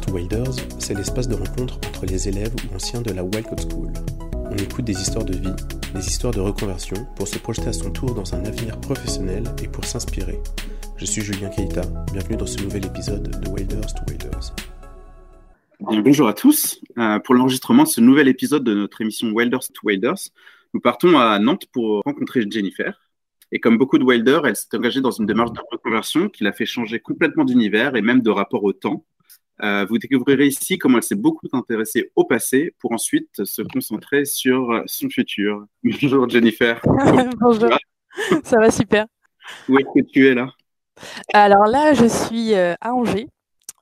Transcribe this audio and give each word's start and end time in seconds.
To 0.00 0.12
Wilders, 0.12 0.56
c'est 0.78 0.94
l'espace 0.94 1.26
de 1.26 1.34
rencontre 1.34 1.76
entre 1.76 2.06
les 2.06 2.28
élèves 2.28 2.54
ou 2.54 2.74
anciens 2.74 3.00
de 3.00 3.12
la 3.12 3.24
Wildcat 3.24 3.56
School. 3.68 3.92
On 4.50 4.56
écoute 4.56 4.84
des 4.84 5.00
histoires 5.00 5.24
de 5.24 5.36
vie, 5.36 5.54
des 5.94 6.06
histoires 6.06 6.32
de 6.34 6.40
reconversion 6.40 6.96
pour 7.16 7.26
se 7.26 7.38
projeter 7.38 7.68
à 7.68 7.72
son 7.72 7.90
tour 7.90 8.14
dans 8.14 8.34
un 8.34 8.44
avenir 8.44 8.78
professionnel 8.80 9.44
et 9.62 9.68
pour 9.68 9.84
s'inspirer. 9.84 10.38
Je 10.96 11.04
suis 11.04 11.22
Julien 11.22 11.48
Keita, 11.48 11.82
bienvenue 12.12 12.36
dans 12.36 12.46
ce 12.46 12.62
nouvel 12.62 12.84
épisode 12.84 13.40
de 13.40 13.48
Wilders 13.48 13.94
to 13.94 14.02
Wilders. 14.08 14.54
bonjour 16.02 16.28
à 16.28 16.34
tous. 16.34 16.80
Euh, 16.98 17.18
pour 17.20 17.34
l'enregistrement 17.34 17.84
de 17.84 17.88
ce 17.88 18.00
nouvel 18.00 18.28
épisode 18.28 18.64
de 18.64 18.74
notre 18.74 19.00
émission 19.00 19.30
Wilders 19.32 19.68
to 19.72 19.80
Wilders, 19.84 20.30
nous 20.74 20.80
partons 20.80 21.18
à 21.18 21.38
Nantes 21.38 21.66
pour 21.72 22.02
rencontrer 22.04 22.44
Jennifer. 22.50 23.00
Et 23.52 23.60
comme 23.60 23.78
beaucoup 23.78 23.98
de 23.98 24.04
Wilder, 24.04 24.40
elle 24.44 24.56
s'est 24.56 24.74
engagée 24.76 25.00
dans 25.00 25.12
une 25.12 25.26
démarche 25.26 25.52
de 25.52 25.60
reconversion 25.70 26.28
qui 26.28 26.44
l'a 26.44 26.52
fait 26.52 26.66
changer 26.66 27.00
complètement 27.00 27.44
d'univers 27.44 27.96
et 27.96 28.02
même 28.02 28.20
de 28.20 28.30
rapport 28.30 28.64
au 28.64 28.72
temps. 28.72 29.04
Euh, 29.62 29.86
vous 29.88 29.98
découvrirez 29.98 30.46
ici 30.46 30.78
comment 30.78 30.98
elle 30.98 31.02
s'est 31.02 31.14
beaucoup 31.14 31.46
intéressée 31.52 32.10
au 32.14 32.24
passé 32.24 32.74
pour 32.78 32.92
ensuite 32.92 33.44
se 33.44 33.62
concentrer 33.62 34.24
sur 34.24 34.82
son 34.86 35.08
futur. 35.08 35.64
Bonjour 35.82 36.28
Jennifer. 36.28 36.80
Bonjour. 37.40 37.70
Ça 38.44 38.58
va 38.58 38.70
super. 38.70 39.06
Où 39.68 39.78
est-ce 39.78 40.00
que 40.00 40.06
tu 40.06 40.26
es 40.26 40.34
là? 40.34 40.48
Alors 41.32 41.66
là, 41.66 41.92
je 41.94 42.06
suis 42.06 42.54
euh, 42.54 42.74
à 42.80 42.94
Angers. 42.94 43.28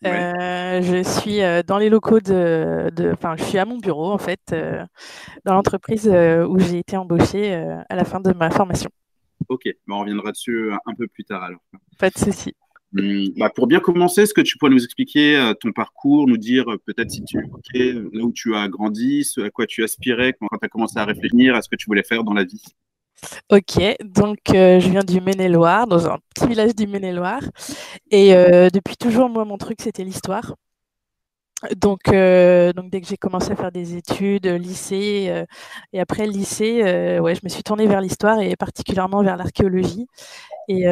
Euh, 0.04 0.82
je 0.82 1.02
suis 1.02 1.38
dans 1.66 1.78
les 1.78 1.88
locaux 1.88 2.20
de, 2.20 2.90
enfin, 3.12 3.36
je 3.38 3.44
suis 3.44 3.56
à 3.56 3.64
mon 3.64 3.78
bureau 3.78 4.12
en 4.12 4.18
fait, 4.18 4.54
dans 5.46 5.54
l'entreprise 5.54 6.06
où 6.06 6.58
j'ai 6.58 6.78
été 6.78 6.98
embauchée 6.98 7.54
à 7.54 7.96
la 7.96 8.04
fin 8.04 8.20
de 8.20 8.34
ma 8.34 8.50
formation. 8.50 8.90
Ok, 9.48 9.62
bah, 9.86 9.96
on 9.96 10.00
reviendra 10.00 10.32
dessus 10.32 10.70
euh, 10.70 10.76
un 10.86 10.94
peu 10.94 11.06
plus 11.06 11.24
tard 11.24 11.42
alors. 11.42 11.60
Pas 11.98 12.10
de 12.10 12.18
souci. 12.18 12.54
Hum, 12.96 13.28
bah, 13.36 13.50
pour 13.50 13.66
bien 13.66 13.80
commencer, 13.80 14.22
est-ce 14.22 14.34
que 14.34 14.40
tu 14.40 14.56
pourrais 14.56 14.70
nous 14.70 14.84
expliquer 14.84 15.36
euh, 15.36 15.54
ton 15.54 15.72
parcours, 15.72 16.28
nous 16.28 16.36
dire 16.36 16.70
euh, 16.70 16.78
peut-être 16.78 17.10
si 17.10 17.24
tu 17.24 17.38
où 17.38 18.32
tu 18.32 18.54
as 18.54 18.68
grandi, 18.68 19.24
ce 19.24 19.40
à 19.40 19.50
quoi 19.50 19.66
tu 19.66 19.82
aspirais 19.82 20.32
quand, 20.38 20.46
tu 20.48 20.64
as 20.64 20.68
commencé 20.68 20.98
à 20.98 21.04
réfléchir 21.04 21.56
à 21.56 21.62
ce 21.62 21.68
que 21.68 21.76
tu 21.76 21.86
voulais 21.86 22.04
faire 22.04 22.22
dans 22.22 22.34
la 22.34 22.44
vie? 22.44 22.62
Ok, 23.50 23.80
donc 24.04 24.38
je 24.50 24.88
viens 24.90 25.02
du 25.02 25.20
Maine-et-Loire, 25.20 25.86
dans 25.86 26.06
un 26.08 26.18
petit 26.34 26.46
village 26.46 26.74
du 26.74 26.86
Maine-et-Loire. 26.86 27.42
Et 28.10 28.34
depuis 28.70 28.96
toujours, 28.96 29.30
moi, 29.30 29.44
mon 29.46 29.56
truc, 29.56 29.78
c'était 29.80 30.04
l'histoire. 30.04 30.54
Donc, 31.76 32.08
euh, 32.08 32.72
donc 32.72 32.90
dès 32.90 33.00
que 33.00 33.06
j'ai 33.06 33.16
commencé 33.16 33.52
à 33.52 33.56
faire 33.56 33.72
des 33.72 33.96
études, 33.96 34.46
euh, 34.46 34.58
lycée, 34.58 35.26
euh, 35.28 35.44
et 35.92 36.00
après 36.00 36.26
lycée, 36.26 36.82
ouais, 37.20 37.34
je 37.34 37.40
me 37.42 37.48
suis 37.48 37.62
tournée 37.62 37.86
vers 37.86 38.00
l'histoire 38.00 38.40
et 38.40 38.56
particulièrement 38.56 39.22
vers 39.22 39.36
l'archéologie. 39.36 40.06
Et 40.68 40.84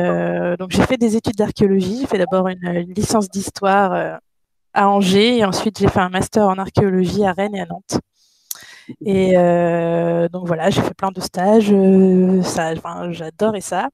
donc 0.58 0.70
j'ai 0.70 0.82
fait 0.82 0.98
des 0.98 1.16
études 1.16 1.36
d'archéologie. 1.36 2.00
J'ai 2.02 2.06
fait 2.06 2.19
d'abord 2.19 2.48
une, 2.48 2.92
licence 2.94 3.28
d'histoire 3.28 4.20
à 4.74 4.88
Angers 4.88 5.38
et 5.38 5.44
ensuite 5.44 5.78
j'ai 5.78 5.88
fait 5.88 6.00
un 6.00 6.10
master 6.10 6.48
en 6.48 6.58
archéologie 6.58 7.24
à 7.24 7.32
Rennes 7.32 7.54
et 7.54 7.60
à 7.60 7.66
Nantes. 7.66 8.00
Et 9.04 9.32
donc 10.30 10.47
voilà, 10.47 10.70
j'ai 10.70 10.82
fait 10.82 10.94
plein 10.94 11.10
de 11.10 11.20
stages. 11.20 11.72
ça, 12.42 12.74
j'adorais 13.10 13.60
ça. 13.60 13.88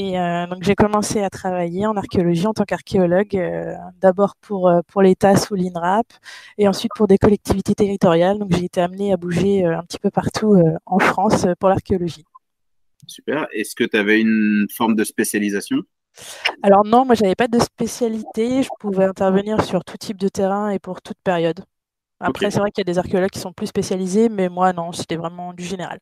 Et 0.00 0.16
euh, 0.16 0.46
donc 0.46 0.62
j'ai 0.62 0.76
commencé 0.76 1.22
à 1.22 1.28
travailler 1.28 1.84
en 1.84 1.96
archéologie 1.96 2.46
en 2.46 2.52
tant 2.52 2.62
qu'archéologue, 2.62 3.34
euh, 3.34 3.74
d'abord 4.00 4.36
pour, 4.36 4.68
euh, 4.68 4.80
pour 4.86 5.02
l'État 5.02 5.34
sous 5.34 5.56
l'INRAP 5.56 6.06
et 6.56 6.68
ensuite 6.68 6.92
pour 6.94 7.08
des 7.08 7.18
collectivités 7.18 7.74
territoriales. 7.74 8.38
Donc 8.38 8.52
j'ai 8.52 8.66
été 8.66 8.80
amenée 8.80 9.12
à 9.12 9.16
bouger 9.16 9.64
un 9.64 9.82
petit 9.82 9.98
peu 9.98 10.12
partout 10.12 10.56
en 10.86 11.00
France 11.00 11.46
pour 11.58 11.68
l'archéologie. 11.68 12.24
Super. 13.08 13.48
Est-ce 13.52 13.74
que 13.74 13.82
tu 13.82 13.96
avais 13.96 14.20
une 14.20 14.68
forme 14.72 14.94
de 14.94 15.02
spécialisation? 15.02 15.78
Alors 16.62 16.84
non, 16.84 17.04
moi 17.04 17.16
j'avais 17.16 17.34
pas 17.34 17.48
de 17.48 17.58
spécialité. 17.58 18.62
Je 18.62 18.68
pouvais 18.78 19.04
intervenir 19.04 19.64
sur 19.64 19.84
tout 19.84 19.96
type 19.96 20.18
de 20.18 20.28
terrain 20.28 20.70
et 20.70 20.78
pour 20.78 21.02
toute 21.02 21.18
période. 21.24 21.64
Après, 22.20 22.52
c'est 22.52 22.60
vrai 22.60 22.70
qu'il 22.70 22.82
y 22.82 22.88
a 22.88 22.92
des 22.92 22.98
archéologues 22.98 23.30
qui 23.30 23.40
sont 23.40 23.52
plus 23.52 23.66
spécialisés, 23.66 24.28
mais 24.28 24.48
moi 24.48 24.72
non, 24.72 24.92
c'était 24.92 25.16
vraiment 25.16 25.52
du 25.52 25.64
général. 25.64 25.98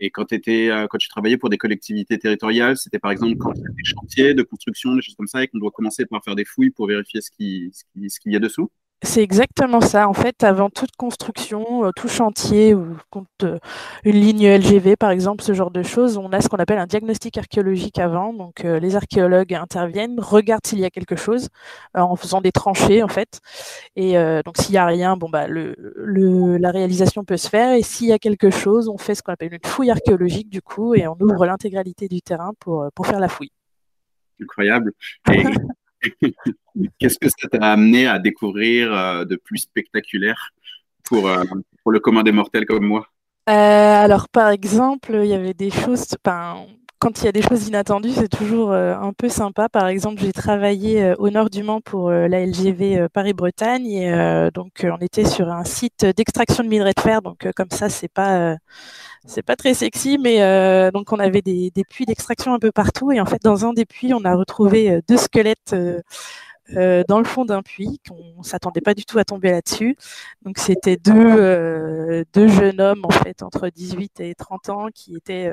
Et 0.00 0.10
quand, 0.10 0.32
étais, 0.32 0.70
euh, 0.70 0.86
quand 0.88 0.98
tu 0.98 1.08
travaillais 1.08 1.36
pour 1.36 1.50
des 1.50 1.58
collectivités 1.58 2.18
territoriales, 2.18 2.76
c'était 2.78 2.98
par 2.98 3.10
exemple 3.10 3.36
quand 3.36 3.52
il 3.54 3.60
y 3.60 3.66
a 3.66 3.70
des 3.70 3.84
chantiers 3.84 4.34
de 4.34 4.42
construction, 4.42 4.94
des 4.94 5.02
choses 5.02 5.14
comme 5.14 5.26
ça, 5.26 5.42
et 5.42 5.48
qu'on 5.48 5.58
doit 5.58 5.70
commencer 5.70 6.06
par 6.06 6.24
faire 6.24 6.34
des 6.34 6.46
fouilles 6.46 6.70
pour 6.70 6.86
vérifier 6.86 7.20
ce 7.20 7.30
qu'il 7.30 7.70
ce 7.72 7.84
qui, 8.20 8.30
y 8.30 8.36
a 8.36 8.38
dessous? 8.38 8.70
C'est 9.02 9.22
exactement 9.22 9.80
ça. 9.80 10.08
En 10.08 10.12
fait, 10.12 10.44
avant 10.44 10.68
toute 10.68 10.94
construction, 10.96 11.86
euh, 11.86 11.90
tout 11.96 12.08
chantier 12.08 12.74
ou 12.74 12.96
euh, 13.42 13.58
une 14.04 14.16
ligne 14.16 14.46
LGV, 14.46 14.96
par 14.96 15.10
exemple, 15.10 15.42
ce 15.42 15.54
genre 15.54 15.70
de 15.70 15.82
choses, 15.82 16.18
on 16.18 16.30
a 16.32 16.40
ce 16.42 16.48
qu'on 16.50 16.58
appelle 16.58 16.78
un 16.78 16.86
diagnostic 16.86 17.38
archéologique 17.38 17.98
avant. 17.98 18.34
Donc, 18.34 18.64
euh, 18.64 18.78
les 18.78 18.96
archéologues 18.96 19.54
interviennent, 19.54 20.20
regardent 20.20 20.66
s'il 20.66 20.80
y 20.80 20.84
a 20.84 20.90
quelque 20.90 21.16
chose 21.16 21.48
en 21.94 22.14
faisant 22.14 22.42
des 22.42 22.52
tranchées, 22.52 23.02
en 23.02 23.08
fait. 23.08 23.40
Et 23.96 24.14
donc, 24.44 24.56
s'il 24.58 24.72
n'y 24.72 24.78
a 24.78 24.86
rien, 24.86 25.16
bon, 25.16 25.28
bah, 25.28 25.46
le, 25.48 25.74
la 26.58 26.70
réalisation 26.70 27.24
peut 27.24 27.36
se 27.36 27.48
faire. 27.48 27.72
Et 27.72 27.82
s'il 27.82 28.08
y 28.08 28.12
a 28.12 28.18
quelque 28.18 28.50
chose, 28.50 28.88
on 28.88 28.98
fait 28.98 29.14
ce 29.14 29.22
qu'on 29.22 29.32
appelle 29.32 29.54
une 29.54 29.68
fouille 29.68 29.90
archéologique, 29.90 30.50
du 30.50 30.62
coup, 30.62 30.94
et 30.94 31.06
on 31.06 31.16
ouvre 31.20 31.46
l'intégralité 31.46 32.08
du 32.08 32.20
terrain 32.20 32.52
pour, 32.60 32.86
pour 32.94 33.06
faire 33.06 33.20
la 33.20 33.28
fouille. 33.28 33.52
Incroyable. 34.42 34.92
Qu'est-ce 36.98 37.18
que 37.18 37.28
ça 37.28 37.48
t'a 37.48 37.72
amené 37.72 38.06
à 38.06 38.18
découvrir 38.18 38.92
euh, 38.92 39.24
de 39.24 39.36
plus 39.36 39.58
spectaculaire 39.58 40.50
pour, 41.04 41.28
euh, 41.28 41.44
pour 41.82 41.92
le 41.92 42.00
commun 42.00 42.22
des 42.22 42.32
mortels 42.32 42.66
comme 42.66 42.84
moi? 42.84 43.06
Euh, 43.48 43.52
Alors, 43.52 44.28
par 44.28 44.50
exemple, 44.50 45.18
il 45.22 45.28
y 45.28 45.34
avait 45.34 45.54
des 45.54 45.70
choses. 45.70 46.06
quand 46.98 47.22
il 47.22 47.24
y 47.24 47.28
a 47.28 47.32
des 47.32 47.42
choses 47.42 47.66
inattendues, 47.66 48.12
c'est 48.12 48.28
toujours 48.28 48.72
un 48.72 49.12
peu 49.14 49.28
sympa. 49.28 49.68
Par 49.68 49.88
exemple, 49.88 50.20
j'ai 50.20 50.32
travaillé 50.32 51.14
au 51.18 51.30
nord 51.30 51.48
du 51.48 51.62
Mans 51.62 51.80
pour 51.80 52.10
la 52.10 52.46
LGV 52.46 53.08
Paris-Bretagne 53.12 53.86
et 53.86 54.50
donc 54.52 54.84
on 54.84 54.98
était 54.98 55.24
sur 55.24 55.50
un 55.50 55.64
site 55.64 56.04
d'extraction 56.04 56.62
de 56.62 56.68
minerais 56.68 56.92
de 56.94 57.00
fer. 57.00 57.22
Donc 57.22 57.48
comme 57.56 57.70
ça, 57.70 57.88
c'est 57.88 58.12
pas 58.12 58.56
pas 59.46 59.56
très 59.56 59.72
sexy, 59.72 60.18
mais 60.18 60.90
donc 60.92 61.10
on 61.10 61.18
avait 61.18 61.42
des, 61.42 61.72
puits 61.88 62.04
d'extraction 62.04 62.52
un 62.52 62.58
peu 62.58 62.70
partout. 62.70 63.10
Et 63.12 63.20
en 63.20 63.26
fait, 63.26 63.42
dans 63.42 63.64
un 63.64 63.72
des 63.72 63.86
puits, 63.86 64.12
on 64.12 64.24
a 64.26 64.34
retrouvé 64.36 65.00
deux 65.08 65.16
squelettes 65.16 65.74
dans 67.08 67.18
le 67.18 67.24
fond 67.24 67.44
d'un 67.44 67.62
puits. 67.62 68.00
On 68.10 68.42
s'attendait 68.42 68.80
pas 68.80 68.94
du 68.94 69.04
tout 69.04 69.18
à 69.18 69.24
tomber 69.24 69.50
là-dessus. 69.50 69.96
Donc 70.42 70.58
c'était 70.58 70.96
deux, 70.96 72.24
deux 72.32 72.48
jeunes 72.48 72.80
hommes 72.80 73.04
en 73.04 73.10
fait 73.10 73.42
entre 73.42 73.68
18 73.68 74.20
et 74.20 74.34
30 74.34 74.68
ans 74.70 74.86
qui 74.94 75.16
étaient 75.16 75.52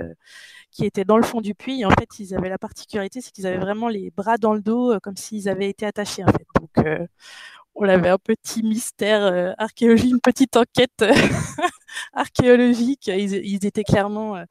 qui 0.71 0.85
étaient 0.85 1.05
dans 1.05 1.17
le 1.17 1.23
fond 1.23 1.41
du 1.41 1.55
puits. 1.55 1.81
Et 1.81 1.85
en 1.85 1.91
fait, 1.91 2.19
ils 2.19 2.35
avaient 2.35 2.49
la 2.49 2.57
particularité, 2.57 3.21
c'est 3.21 3.31
qu'ils 3.31 3.47
avaient 3.47 3.57
vraiment 3.57 3.89
les 3.89 4.11
bras 4.11 4.37
dans 4.37 4.53
le 4.53 4.61
dos, 4.61 4.99
comme 5.01 5.17
s'ils 5.17 5.49
avaient 5.49 5.69
été 5.69 5.85
attachés 5.85 6.23
en 6.23 6.27
fait. 6.27 6.47
Donc 6.59 6.99
on 7.75 7.87
avait 7.87 8.09
un 8.09 8.17
petit 8.17 8.63
mystère 8.63 9.55
archéologique, 9.57 10.11
une 10.11 10.21
petite 10.21 10.57
enquête 10.57 10.91
archéologique. 12.13 13.07
Ils, 13.07 13.65
étaient 13.65 13.83
clairement, 13.83 14.35
euh, 14.35 14.43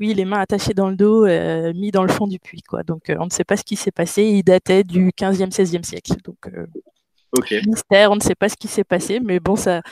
oui, 0.00 0.14
les 0.14 0.24
mains 0.24 0.40
attachées 0.40 0.74
dans 0.74 0.88
le 0.88 0.96
dos, 0.96 1.24
euh, 1.26 1.72
mis 1.74 1.90
dans 1.90 2.02
le 2.02 2.12
fond 2.12 2.26
du 2.26 2.38
puits. 2.38 2.62
Quoi. 2.62 2.82
Donc, 2.82 3.10
euh, 3.10 3.16
on 3.20 3.26
ne 3.26 3.30
sait 3.30 3.44
pas 3.44 3.56
ce 3.56 3.64
qui 3.64 3.76
s'est 3.76 3.92
passé. 3.92 4.24
Ils 4.24 4.42
dataient 4.42 4.84
du 4.84 5.10
15e, 5.10 5.50
16e 5.50 5.82
siècle. 5.82 6.14
Donc, 6.24 6.48
mystère, 7.66 8.10
on 8.10 8.16
ne 8.16 8.20
sait 8.20 8.34
pas 8.34 8.48
ce 8.48 8.56
qui 8.56 8.68
s'est 8.68 8.84
passé. 8.84 9.20
Mais 9.20 9.40
bon, 9.40 9.56
ça, 9.56 9.82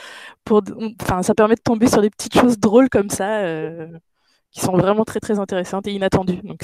pour, 0.43 0.61
enfin, 1.01 1.23
ça 1.23 1.33
permet 1.33 1.55
de 1.55 1.61
tomber 1.61 1.87
sur 1.87 2.01
des 2.01 2.09
petites 2.09 2.37
choses 2.37 2.57
drôles 2.57 2.89
comme 2.89 3.09
ça, 3.09 3.43
qui 4.51 4.59
sont 4.59 4.77
vraiment 4.77 5.05
très, 5.05 5.19
très 5.19 5.39
intéressantes 5.39 5.87
et 5.87 5.93
inattendues. 5.93 6.41
Donc, 6.43 6.63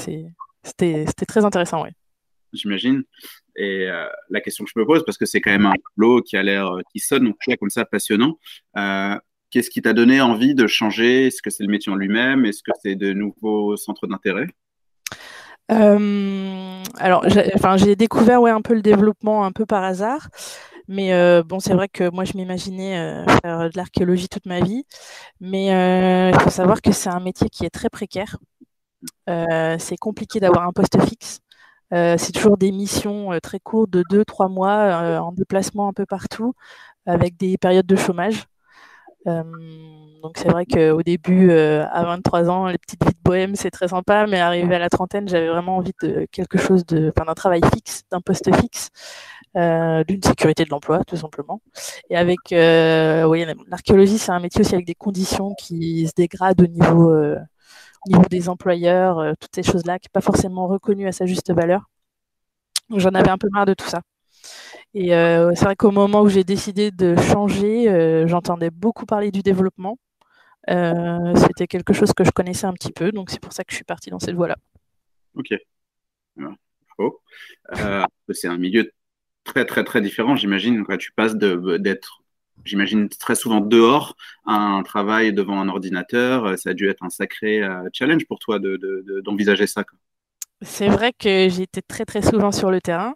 c'était 0.64 1.06
très 1.28 1.46
intéressant, 1.46 1.84
oui. 1.84 1.90
J'imagine. 2.53 3.03
Et 3.56 3.88
la 4.30 4.42
question 4.42 4.64
que 4.64 4.72
je 4.74 4.80
me 4.80 4.86
pose, 4.86 5.03
parce 5.06 5.18
que 5.18 5.26
c'est 5.26 5.42
quand 5.42 5.52
même 5.52 5.66
un 5.66 5.74
lot 5.97 6.22
qui 6.22 6.38
a 6.38 6.44
l'air, 6.44 6.72
qui 6.92 7.00
sonne 7.00 7.26
donc, 7.26 7.38
comme 7.59 7.70
ça 7.70 7.86
passionnant. 7.86 8.38
Qu'est-ce 9.57 9.72
qui 9.72 9.81
t'a 9.81 9.94
donné 9.94 10.22
envie 10.22 10.53
de 10.53 10.68
changer? 10.68 11.25
Est-ce 11.25 11.41
que 11.41 11.50
c'est 11.50 11.63
le 11.63 11.72
métier 11.72 11.91
en 11.91 11.95
lui-même? 11.95 12.45
Est-ce 12.45 12.62
que 12.62 12.69
c'est 12.79 12.94
de 12.94 13.12
nouveaux 13.12 13.75
centres 13.75 14.05
d'intérêt? 14.05 14.46
Euh, 15.72 16.84
alors, 16.99 17.26
j'ai 17.78 17.96
découvert 17.96 18.40
ouais, 18.40 18.52
un 18.52 18.61
peu 18.61 18.76
le 18.76 18.84
développement 18.84 19.46
un 19.46 19.52
peu 19.52 19.66
par 19.66 19.84
hasard. 19.84 20.29
Mais 20.87 21.11
euh, 21.11 21.41
bon, 21.41 21.59
c'est 21.59 21.73
vrai 21.73 21.87
que 21.87 22.08
moi, 22.11 22.23
je 22.23 22.37
m'imaginais 22.37 22.99
euh, 22.99 23.26
faire 23.41 23.72
de 23.72 23.76
l'archéologie 23.76 24.29
toute 24.29 24.46
ma 24.46 24.59
vie. 24.59 24.85
Mais 25.41 25.70
il 26.29 26.40
faut 26.40 26.52
savoir 26.52 26.79
que 26.79 26.91
c'est 26.91 27.09
un 27.09 27.20
métier 27.20 27.49
qui 27.49 27.66
est 27.66 27.72
très 27.72 27.90
précaire. 27.90 28.37
c'est 29.26 29.97
compliqué 29.99 30.40
d'avoir 30.40 30.67
un 30.67 30.72
poste 30.72 31.02
fixe. 31.03 31.40
c'est 31.91 32.32
toujours 32.32 32.58
des 32.58 32.72
missions 32.72 33.32
très 33.41 33.59
courtes 33.59 33.90
de 33.90 34.03
2-3 34.03 34.53
mois 34.53 35.20
en 35.20 35.32
déplacement 35.32 35.87
un 35.87 35.93
peu 35.93 36.05
partout, 36.05 36.53
avec 37.08 37.37
des 37.37 37.58
périodes 37.58 37.87
de 37.87 37.96
chômage. 37.96 38.46
Euh, 39.25 39.43
donc 40.22 40.37
c'est 40.37 40.49
vrai 40.49 40.66
qu'au 40.66 41.02
début, 41.03 41.49
euh, 41.52 41.85
à 41.91 42.03
23 42.05 42.49
ans, 42.49 42.67
les 42.67 42.78
petites 42.78 43.03
vies 43.03 43.11
de 43.14 43.19
bohème, 43.23 43.55
c'est 43.55 43.72
très 43.72 43.87
sympa, 43.90 44.25
mais 44.28 44.40
arrivé 44.40 44.75
à 44.75 44.79
la 44.79 44.90
trentaine, 44.90 45.28
j'avais 45.28 45.47
vraiment 45.49 45.78
envie 45.78 45.93
de 46.02 46.25
quelque 46.31 46.58
chose 46.58 46.85
de, 46.85 47.11
d'un 47.16 47.34
travail 47.34 47.61
fixe, 47.73 48.03
d'un 48.11 48.22
poste 48.22 48.53
fixe, 48.55 48.90
euh, 49.58 50.03
d'une 50.03 50.22
sécurité 50.23 50.64
de 50.66 50.69
l'emploi, 50.69 51.03
tout 51.05 51.17
simplement. 51.17 51.61
Et 52.09 52.17
avec, 52.17 52.40
oui, 52.52 53.46
l'archéologie, 53.67 54.17
c'est 54.17 54.31
un 54.31 54.40
métier 54.40 54.61
aussi 54.61 54.75
avec 54.75 54.85
des 54.87 54.96
conditions 54.96 55.53
qui 55.55 56.08
se 56.08 56.13
dégradent 56.16 56.61
au 56.61 56.67
niveau, 56.67 57.13
au 57.13 58.09
niveau 58.09 58.23
des 58.29 58.49
employeurs, 58.49 59.35
toutes 59.40 59.55
ces 59.55 59.63
choses-là, 59.63 59.99
qui 59.99 60.08
n'est 60.08 60.11
pas 60.13 60.22
forcément 60.22 60.67
reconnues 60.67 61.08
à 61.08 61.11
sa 61.11 61.25
juste 61.25 61.52
valeur. 61.53 61.84
J'en 62.90 63.11
avais 63.11 63.29
un 63.29 63.37
peu 63.37 63.47
marre 63.52 63.66
de 63.66 63.73
tout 63.73 63.87
ça. 63.87 64.02
Et 64.93 65.09
c'est 65.09 65.66
vrai 65.66 65.75
qu'au 65.75 65.91
moment 65.91 66.22
où 66.22 66.29
j'ai 66.29 66.43
décidé 66.43 66.91
de 66.91 67.16
changer, 67.16 68.25
j'entendais 68.28 68.69
beaucoup 68.72 69.05
parler 69.05 69.31
du 69.31 69.41
développement. 69.41 69.97
C'était 70.67 71.67
quelque 71.67 71.93
chose 71.93 72.13
que 72.13 72.23
je 72.23 72.31
connaissais 72.31 72.66
un 72.66 72.73
petit 72.73 72.91
peu, 72.91 73.11
donc 73.11 73.29
c'est 73.29 73.39
pour 73.39 73.53
ça 73.53 73.63
que 73.63 73.72
je 73.72 73.75
suis 73.75 73.85
partie 73.85 74.09
dans 74.09 74.19
cette 74.19 74.35
voie-là. 74.35 74.55
Ok. 75.35 75.53
c'est 78.31 78.47
un 78.47 78.57
milieu 78.57 78.91
très 79.43 79.66
très 79.66 79.84
très 79.84 80.01
différent, 80.01 80.35
j'imagine. 80.35 80.84
Tu 80.97 81.11
passes 81.11 81.35
d'être 81.35 82.23
j'imagine, 82.66 83.09
très 83.09 83.35
souvent 83.35 83.61
dehors 83.61 84.16
un 84.45 84.84
travail 84.84 85.34
devant 85.34 85.59
un 85.59 85.69
ordinateur. 85.69 86.45
Euh, 86.45 86.55
ça 86.55 86.72
a 86.72 86.73
dû 86.73 86.89
être 86.89 87.03
un 87.03 87.09
sacré 87.09 87.63
euh, 87.63 87.87
challenge 87.93 88.25
pour 88.28 88.39
toi 88.39 88.59
d'envisager 88.59 89.63
de, 89.63 89.67
ça. 89.67 89.84
C'est 90.62 90.88
vrai 90.88 91.14
que 91.14 91.50
j'ai 91.50 91.64
été 91.64 91.82
très 91.84 92.04
très 92.04 92.24
souvent 92.24 92.52
sur 92.52 92.72
le 92.72 92.82
terrain. 92.82 93.14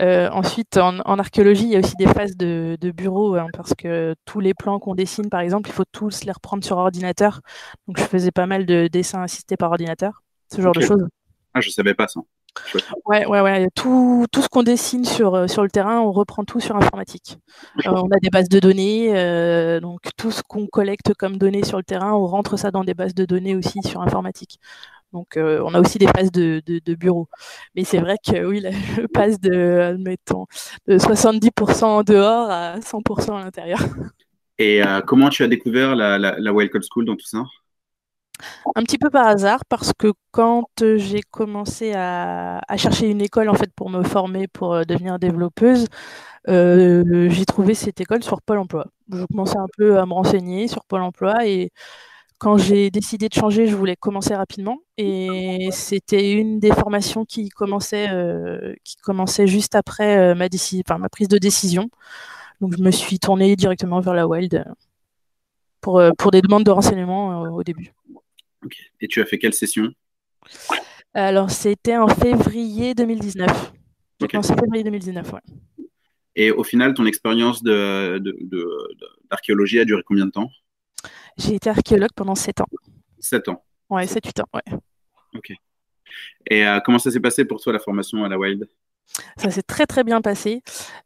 Euh, 0.00 0.28
ensuite, 0.30 0.76
en, 0.76 1.00
archéologie, 1.00 1.64
il 1.64 1.70
y 1.70 1.76
a 1.76 1.80
aussi 1.80 1.96
des 1.96 2.06
phases 2.06 2.36
de, 2.36 2.76
bureau, 2.92 3.34
hein, 3.34 3.48
parce 3.52 3.74
que 3.74 4.14
tous 4.24 4.38
les 4.38 4.54
plans 4.54 4.78
qu'on 4.78 4.94
dessine, 4.94 5.28
par 5.28 5.40
exemple, 5.40 5.68
il 5.68 5.72
faut 5.72 5.84
tous 5.90 6.24
les 6.24 6.32
reprendre 6.32 6.62
sur 6.64 6.76
ordinateur. 6.76 7.40
Donc, 7.88 7.98
je 7.98 8.04
faisais 8.04 8.30
pas 8.30 8.46
mal 8.46 8.66
de 8.66 8.88
dessins 8.88 9.22
assistés 9.22 9.56
par 9.56 9.70
ordinateur, 9.70 10.22
ce 10.52 10.60
genre 10.60 10.74
de 10.74 10.80
choses. 10.80 11.06
Ah, 11.54 11.60
je 11.60 11.70
savais 11.70 11.94
pas 11.94 12.06
ça. 12.06 12.20
Ouais, 13.06 13.26
ouais, 13.26 13.40
ouais. 13.40 13.68
Tout, 13.74 14.26
tout 14.32 14.42
ce 14.42 14.48
qu'on 14.48 14.62
dessine 14.62 15.04
sur, 15.04 15.34
euh, 15.34 15.46
sur 15.46 15.62
le 15.62 15.70
terrain, 15.70 16.00
on 16.00 16.12
reprend 16.12 16.44
tout 16.44 16.60
sur 16.60 16.76
informatique. 16.76 17.38
Euh, 17.86 17.90
on 17.90 18.10
a 18.10 18.18
des 18.20 18.30
bases 18.30 18.48
de 18.48 18.58
données, 18.58 19.16
euh, 19.16 19.80
donc 19.80 20.00
tout 20.16 20.30
ce 20.30 20.42
qu'on 20.42 20.66
collecte 20.66 21.14
comme 21.14 21.36
données 21.36 21.64
sur 21.64 21.78
le 21.78 21.84
terrain, 21.84 22.12
on 22.12 22.26
rentre 22.26 22.56
ça 22.56 22.70
dans 22.70 22.84
des 22.84 22.94
bases 22.94 23.14
de 23.14 23.24
données 23.24 23.54
aussi 23.54 23.80
sur 23.84 24.00
informatique. 24.00 24.58
Donc, 25.16 25.38
on 25.38 25.74
a 25.74 25.80
aussi 25.80 25.98
des 25.98 26.06
phases 26.06 26.30
de, 26.30 26.62
de, 26.66 26.94
bureau. 26.94 27.26
Mais 27.74 27.84
c'est 27.84 27.98
vrai 27.98 28.16
que 28.22 28.44
oui, 28.44 28.62
je 28.96 29.06
passe 29.06 29.40
de, 29.40 29.80
admettons, 29.80 30.46
de 30.86 30.98
70% 30.98 32.04
dehors 32.04 32.50
à 32.50 32.78
100% 32.80 33.36
à 33.36 33.44
l'intérieur. 33.44 33.80
Et 34.58 34.82
comment 35.06 35.30
tu 35.30 35.42
as 35.42 35.48
découvert 35.48 35.96
la, 35.96 36.18
la, 36.18 36.68
Code 36.68 36.84
School 36.90 37.06
dans 37.06 37.16
tout 37.16 37.26
ça? 37.26 37.42
Un 38.74 38.82
petit 38.82 38.98
peu 38.98 39.10
par 39.10 39.26
hasard, 39.26 39.64
parce 39.68 39.92
que 39.92 40.12
quand 40.30 40.66
j'ai 40.80 41.22
commencé 41.22 41.92
à, 41.94 42.60
chercher 42.76 43.08
une 43.08 43.22
école 43.22 43.48
en 43.48 43.54
fait 43.54 43.72
pour 43.74 43.90
me 43.90 44.02
former 44.02 44.46
pour 44.48 44.74
euh, 44.74 44.82
devenir 44.84 45.18
développeuse, 45.18 45.86
euh, 46.48 47.28
j'ai 47.30 47.44
trouvé 47.44 47.74
cette 47.74 48.00
école 48.00 48.22
sur 48.22 48.42
Pôle 48.42 48.58
Emploi. 48.58 48.86
Je 49.12 49.24
commençais 49.26 49.58
un 49.58 49.66
peu 49.76 49.98
à 49.98 50.06
me 50.06 50.12
renseigner 50.12 50.68
sur 50.68 50.84
Pôle 50.84 51.02
Emploi 51.02 51.46
et 51.46 51.70
quand 52.38 52.58
j'ai 52.58 52.90
décidé 52.90 53.28
de 53.28 53.34
changer, 53.34 53.66
je 53.66 53.74
voulais 53.74 53.96
commencer 53.96 54.34
rapidement 54.34 54.78
et 54.98 55.68
c'était 55.72 56.32
une 56.32 56.60
des 56.60 56.72
formations 56.72 57.24
qui 57.24 57.48
commençait, 57.48 58.10
euh, 58.10 58.74
qui 58.84 58.96
commençait 58.96 59.46
juste 59.46 59.74
après 59.74 60.34
ma, 60.34 60.48
ma 60.98 61.08
prise 61.08 61.28
de 61.28 61.38
décision. 61.38 61.88
Donc 62.60 62.76
je 62.76 62.82
me 62.82 62.90
suis 62.90 63.18
tournée 63.18 63.56
directement 63.56 64.00
vers 64.00 64.14
la 64.14 64.26
Wild 64.26 64.64
pour, 65.80 66.02
pour 66.18 66.30
des 66.30 66.42
demandes 66.42 66.64
de 66.64 66.70
renseignement 66.70 67.42
au 67.42 67.62
début. 67.62 67.92
Et 69.00 69.08
tu 69.08 69.20
as 69.20 69.26
fait 69.26 69.38
quelle 69.38 69.54
session? 69.54 69.90
Alors, 71.14 71.50
c'était 71.50 71.96
en 71.96 72.08
février 72.08 72.94
2019. 72.94 73.72
J'ai 74.20 74.28
commencé 74.28 74.52
en 74.52 74.56
février 74.56 74.84
2019, 74.84 75.32
ouais. 75.32 75.40
Et 76.34 76.50
au 76.50 76.62
final, 76.62 76.92
ton 76.92 77.06
expérience 77.06 77.62
d'archéologie 77.62 79.76
de, 79.76 79.80
de, 79.80 79.82
a 79.82 79.86
duré 79.86 80.02
combien 80.04 80.26
de 80.26 80.30
temps? 80.30 80.50
J'ai 81.36 81.56
été 81.56 81.70
archéologue 81.70 82.12
pendant 82.14 82.34
7 82.34 82.60
ans. 82.60 82.68
7 83.18 83.48
ans 83.48 83.62
Ouais, 83.90 84.06
7-8 84.06 84.40
ans, 84.40 84.48
ouais. 84.54 84.78
Ok. 85.34 85.52
Et 86.50 86.66
euh, 86.66 86.80
comment 86.80 86.98
ça 86.98 87.10
s'est 87.10 87.20
passé 87.20 87.44
pour 87.44 87.60
toi 87.60 87.72
la 87.72 87.78
formation 87.78 88.24
à 88.24 88.28
la 88.28 88.38
Wild? 88.38 88.68
Ça 89.36 89.50
s'est 89.50 89.62
très 89.62 89.86
très 89.86 90.02
bien 90.02 90.20
passé. 90.20 90.62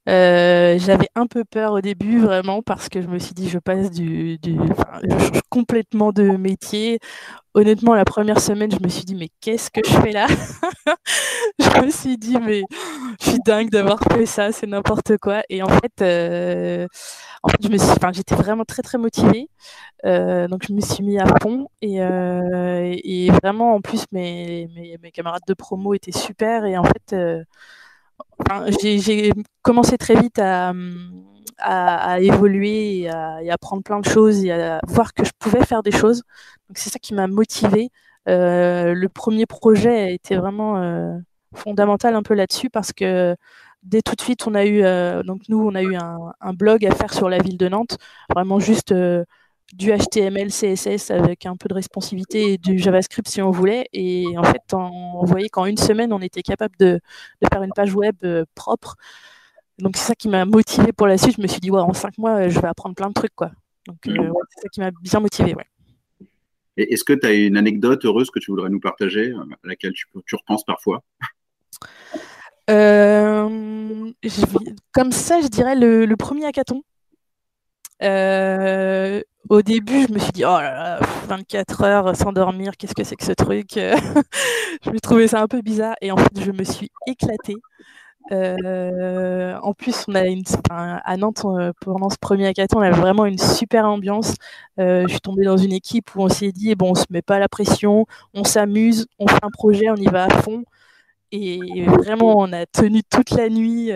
Euh, 0.09 0.79
j'avais 0.79 1.09
un 1.15 1.27
peu 1.27 1.45
peur 1.45 1.73
au 1.75 1.81
début 1.81 2.19
vraiment 2.19 2.63
parce 2.63 2.89
que 2.89 3.03
je 3.03 3.07
me 3.07 3.19
suis 3.19 3.35
dit 3.35 3.49
je 3.49 3.59
passe 3.59 3.91
du, 3.91 4.39
du 4.39 4.57
je 5.03 5.11
change 5.11 5.41
complètement 5.51 6.11
de 6.13 6.23
métier. 6.23 6.99
Honnêtement, 7.55 7.95
la 7.95 8.05
première 8.05 8.41
semaine, 8.41 8.71
je 8.71 8.79
me 8.83 8.89
suis 8.89 9.05
dit 9.05 9.15
mais 9.15 9.29
qu'est-ce 9.41 9.71
que 9.71 9.81
je 9.85 9.91
fais 9.91 10.13
là? 10.13 10.27
Je 11.59 11.85
me 11.85 11.91
suis 11.91 12.17
dit 12.17 12.37
mais 12.39 12.63
je 13.21 13.31
suis 13.31 13.39
dingue 13.45 13.71
d'avoir 13.71 13.99
fait 14.13 14.27
ça, 14.27 14.53
c'est 14.53 14.67
n'importe 14.67 15.19
quoi. 15.19 15.43
Et 15.49 15.63
en 15.63 15.69
fait, 15.69 16.03
euh, 16.03 16.87
en 17.43 17.49
fait, 17.49 17.59
enfin, 17.91 18.13
j'étais 18.13 18.35
vraiment 18.35 18.65
très 18.65 18.83
très 18.83 18.99
motivée. 18.99 19.49
Euh, 20.07 20.49
donc 20.49 20.65
je 20.67 20.73
me 20.73 20.81
suis 20.81 21.03
mis 21.05 21.19
à 21.19 21.27
fond 21.43 21.69
et, 21.83 21.97
et 21.97 23.31
vraiment 23.31 23.75
en 23.75 23.81
plus 23.81 24.05
mes, 24.13 24.69
mes, 24.75 24.99
mes, 25.03 25.11
camarades 25.11 25.43
de 25.47 25.55
promo 25.55 25.95
étaient 25.95 26.13
super 26.13 26.65
et 26.65 26.79
en 26.79 26.85
fait 26.85 27.15
j'ai 28.81 29.33
commencé 29.63 29.99
très 29.99 30.15
vite 30.15 30.39
à, 30.39 30.73
évoluer 32.21 33.01
et 33.01 33.09
à, 33.11 33.39
apprendre 33.51 33.83
plein 33.83 34.01
de 34.01 34.07
choses 34.07 34.45
et 34.45 34.53
à 34.53 34.81
voir 34.87 35.15
que 35.15 35.25
je 35.25 35.31
pouvais 35.39 35.65
faire 35.65 35.83
des 35.83 35.93
choses. 35.93 36.23
Donc 36.69 36.79
c'est 36.79 36.91
ça 36.91 36.99
qui 36.99 37.15
m'a 37.15 37.27
motivée. 37.27 37.91
Euh, 38.29 38.95
le 38.95 39.09
premier 39.09 39.47
projet 39.47 40.15
été 40.15 40.37
vraiment 40.37 40.77
euh, 40.77 41.17
fondamental 41.55 42.15
un 42.15 42.23
peu 42.23 42.35
là-dessus 42.35 42.71
parce 42.71 42.93
que 42.93 43.35
dès 43.83 44.03
tout 44.03 44.15
de 44.15 44.21
suite, 44.21 44.47
on 44.47 44.55
a 44.55 44.65
eu, 44.65 44.83
euh, 44.85 45.23
donc 45.23 45.43
nous, 45.49 45.59
on 45.59 45.75
a 45.75 45.83
eu 45.83 45.97
un, 45.97 46.53
blog 46.53 46.85
à 46.85 46.95
faire 46.95 47.13
sur 47.13 47.29
la 47.29 47.39
ville 47.39 47.57
de 47.57 47.69
Nantes, 47.69 47.97
vraiment 48.33 48.61
juste 48.61 48.95
du 49.73 49.93
HTML, 49.93 50.51
CSS 50.51 51.11
avec 51.11 51.47
un 51.47 51.57
peu 51.57 51.69
de 51.69 51.75
responsivité 51.75 52.53
et 52.53 52.59
du 52.59 52.79
JavaScript 52.79 53.29
si 53.29 53.41
on 53.41 53.51
voulait. 53.51 53.89
Et 53.93 54.27
en 54.37 54.45
fait, 54.45 54.63
on 54.75 55.25
voyait 55.25 55.49
qu'en 55.49 55.65
une 55.67 55.79
semaine, 55.79 56.13
on 56.13 56.21
était 56.21 56.43
capable 56.43 56.77
de, 56.79 57.01
faire 57.53 57.63
une 57.63 57.73
page 57.73 57.95
web 57.95 58.17
propre. 58.55 58.97
Donc 59.81 59.97
c'est 59.97 60.09
ça 60.09 60.15
qui 60.15 60.29
m'a 60.29 60.45
motivé 60.45 60.93
pour 60.93 61.07
la 61.07 61.19
suite. 61.19 61.37
Je 61.37 61.43
me 61.43 61.47
suis 61.47 61.61
dit, 61.61 61.71
ouais, 61.71 61.81
en 61.81 61.93
cinq 61.93 62.17
mois, 62.19 62.49
je 62.49 62.61
vais 62.61 62.69
apprendre 62.69 62.95
plein 62.95 63.09
de 63.09 63.15
trucs. 63.15 63.35
Quoi. 63.35 63.51
Donc 63.87 63.99
euh, 64.07 64.13
mm. 64.13 64.33
c'est 64.51 64.63
ça 64.63 64.69
qui 64.73 64.81
m'a 64.81 64.91
bien 64.91 65.21
motivé. 65.21 65.55
Ouais. 65.55 65.67
Est-ce 66.77 67.05
que 67.05 67.13
tu 67.13 67.27
as 67.27 67.33
une 67.33 67.57
anecdote 67.57 68.05
heureuse 68.05 68.31
que 68.31 68.39
tu 68.39 68.51
voudrais 68.51 68.71
nous 68.71 68.81
partager, 68.81 69.33
à 69.33 69.69
laquelle 69.69 69.93
tu, 69.93 70.07
tu 70.27 70.37
repenses 70.37 70.65
parfois? 70.65 71.03
Euh, 72.71 74.13
Comme 74.93 75.13
ça, 75.13 75.41
je 75.41 75.49
dirais 75.49 75.75
le, 75.75 76.07
le 76.07 76.17
premier 76.17 76.47
hackathon. 76.47 76.83
Euh, 78.03 79.21
au 79.49 79.63
début, 79.63 80.07
je 80.07 80.13
me 80.13 80.19
suis 80.19 80.33
dit, 80.33 80.45
oh 80.45 80.59
là 80.59 80.73
là, 80.73 81.01
24 81.27 81.83
heures 81.83 82.17
sans 82.17 82.33
dormir, 82.33 82.77
qu'est-ce 82.79 82.95
que 82.95 83.05
c'est 83.05 83.17
que 83.17 83.25
ce 83.25 83.33
truc? 83.33 83.73
Je 84.85 84.91
me 84.91 85.01
trouvais 85.01 85.29
ça 85.29 85.43
un 85.43 85.47
peu 85.47 85.61
bizarre 85.61 85.95
et 86.01 86.11
en 86.11 86.17
fait, 86.17 86.41
je 86.41 86.53
me 86.53 86.65
suis 86.65 86.91
éclatée. 87.07 87.57
Euh, 88.33 89.59
en 89.63 89.75
plus, 89.75 90.05
on 90.09 90.15
a 90.15 90.27
une, 90.27 90.45
à 90.71 91.17
Nantes, 91.17 91.43
pendant 91.81 92.11
ce 92.11 92.19
premier 92.21 92.47
hackathon, 92.47 92.79
on 92.79 92.83
avait 92.83 92.99
vraiment 92.99 93.27
une 93.27 93.39
super 93.39 93.87
ambiance. 93.87 94.35
Euh, 94.79 95.03
je 95.07 95.13
suis 95.13 95.21
tombée 95.21 95.45
dans 95.45 95.57
une 95.57 95.73
équipe 95.73 96.15
où 96.15 96.23
on 96.23 96.29
s'est 96.29 96.53
dit, 96.53 96.75
bon, 96.75 96.91
on 96.93 96.95
se 96.95 97.07
met 97.11 97.23
pas 97.23 97.39
la 97.39 97.49
pression, 97.49 98.07
on 98.35 98.45
s'amuse, 98.45 99.07
on 99.19 99.27
fait 99.27 99.45
un 99.45 99.51
projet, 99.51 99.91
on 99.91 99.97
y 99.97 100.07
va 100.07 100.25
à 100.25 100.43
fond. 100.43 100.65
Et 101.33 101.85
vraiment, 101.85 102.39
on 102.39 102.53
a 102.53 102.67
tenu 102.67 103.03
toute 103.05 103.31
la 103.31 103.49
nuit. 103.49 103.93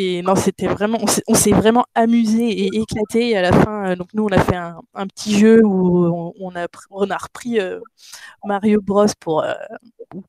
Et 0.00 0.22
non, 0.22 0.36
c'était 0.36 0.68
vraiment, 0.68 0.98
on 1.26 1.34
s'est 1.34 1.50
vraiment 1.50 1.84
amusé 1.96 2.50
et 2.50 2.66
éclaté. 2.66 3.30
Et 3.30 3.36
à 3.36 3.42
la 3.42 3.52
fin, 3.52 3.90
euh, 3.90 3.96
donc 3.96 4.14
nous, 4.14 4.24
on 4.26 4.28
a 4.28 4.38
fait 4.38 4.54
un, 4.54 5.06
petit 5.08 5.36
jeu 5.36 5.60
où 5.64 6.32
on, 6.38 6.54
a, 6.54 7.16
repris 7.16 7.58
euh, 7.58 7.80
Mario 8.44 8.80
Bros 8.80 9.06
pour 9.18 9.42
euh, 9.42 9.54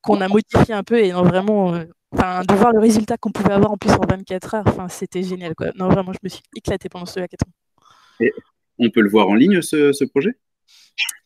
qu'on 0.02 0.20
a 0.22 0.26
modifié 0.26 0.74
un 0.74 0.82
peu 0.82 0.98
et 0.98 1.12
non, 1.12 1.22
vraiment, 1.22 1.72
de 2.12 2.54
voir 2.54 2.72
le 2.72 2.80
résultat 2.80 3.16
qu'on 3.16 3.32
pouvait 3.32 3.52
avoir 3.52 3.72
en 3.72 3.76
plus 3.76 3.92
en 3.92 4.06
24 4.08 4.54
heures, 4.54 4.64
enfin, 4.66 4.88
c'était 4.88 5.22
génial. 5.22 5.54
Quoi. 5.54 5.68
Non, 5.76 5.88
vraiment, 5.88 6.12
je 6.12 6.18
me 6.22 6.28
suis 6.28 6.42
éclaté 6.56 6.88
pendant 6.88 7.06
ce 7.06 7.20
hackathon. 7.20 7.50
Et 8.20 8.32
on 8.78 8.90
peut 8.90 9.00
le 9.00 9.10
voir 9.10 9.28
en 9.28 9.34
ligne, 9.34 9.62
ce 9.62 10.04
projet? 10.04 10.36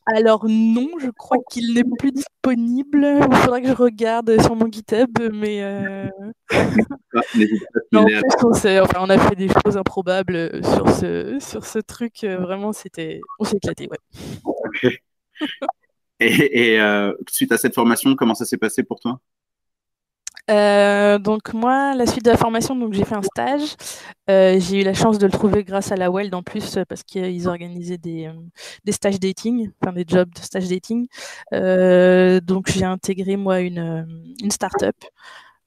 Alors 0.07 0.45
non, 0.47 0.91
je 1.01 1.09
crois 1.11 1.39
qu'il 1.51 1.73
n'est 1.73 1.85
plus 1.99 2.13
disponible. 2.13 3.07
Il 3.31 3.37
faudra 3.37 3.61
que 3.63 3.69
je 3.69 3.73
regarde 3.73 4.39
sur 4.43 4.55
mon 4.55 4.71
GitHub, 4.71 5.09
mais 5.33 5.63
euh... 5.63 6.09
Ah, 6.53 7.21
on, 7.95 9.09
a 9.09 9.19
fait 9.19 9.35
des 9.35 9.49
choses 9.49 9.79
improbables 9.79 10.63
sur 10.63 10.91
ce, 10.91 11.39
sur 11.41 11.65
ce 11.65 11.79
truc. 11.79 12.23
Vraiment, 12.23 12.73
c'était, 12.75 13.21
on 13.39 13.45
s'est 13.45 13.57
éclaté, 13.57 13.89
ouais. 13.89 14.99
Et, 16.21 16.79
euh, 16.81 17.13
suite 17.29 17.53
à 17.53 17.59
cette 17.59 17.75
formation, 17.75 18.15
comment 18.15 18.35
ça 18.35 18.45
s'est 18.45 18.59
passé 18.59 18.83
pour 18.83 19.01
toi? 19.01 19.21
Euh, 20.51 21.19
donc 21.19 21.55
moi, 21.55 21.95
la 21.95 22.07
suite 22.07 22.25
de 22.25 22.31
la 22.31 22.37
formation, 22.37 22.77
donc 22.77 22.93
j'ai 22.93 23.05
fait 23.05 23.15
un 23.15 23.23
stage. 23.23 23.77
Euh, 24.29 24.59
j'ai 24.61 24.83
eu 24.83 24.85
la 24.85 24.93
chance 24.95 25.19
de 25.19 25.27
le 25.27 25.33
trouver 25.33 25.65
grâce 25.65 25.91
à 25.91 25.97
la 25.97 26.11
Weld 26.11 26.35
en 26.35 26.43
plus 26.43 26.79
parce 26.89 27.03
qu'ils 27.03 27.49
organisaient 27.49 27.99
des, 27.99 28.27
euh, 28.27 28.33
des 28.85 28.93
stages 28.93 29.19
dating, 29.19 29.71
enfin 29.81 29.93
des 29.93 30.05
jobs 30.07 30.29
de 30.31 30.41
stage 30.41 30.69
dating. 30.69 31.07
donc 31.51 32.71
j'ai 32.71 32.85
intégré 32.85 33.37
moi 33.37 33.61
une, 33.61 34.07
une 34.43 34.51
start-up. 34.51 34.97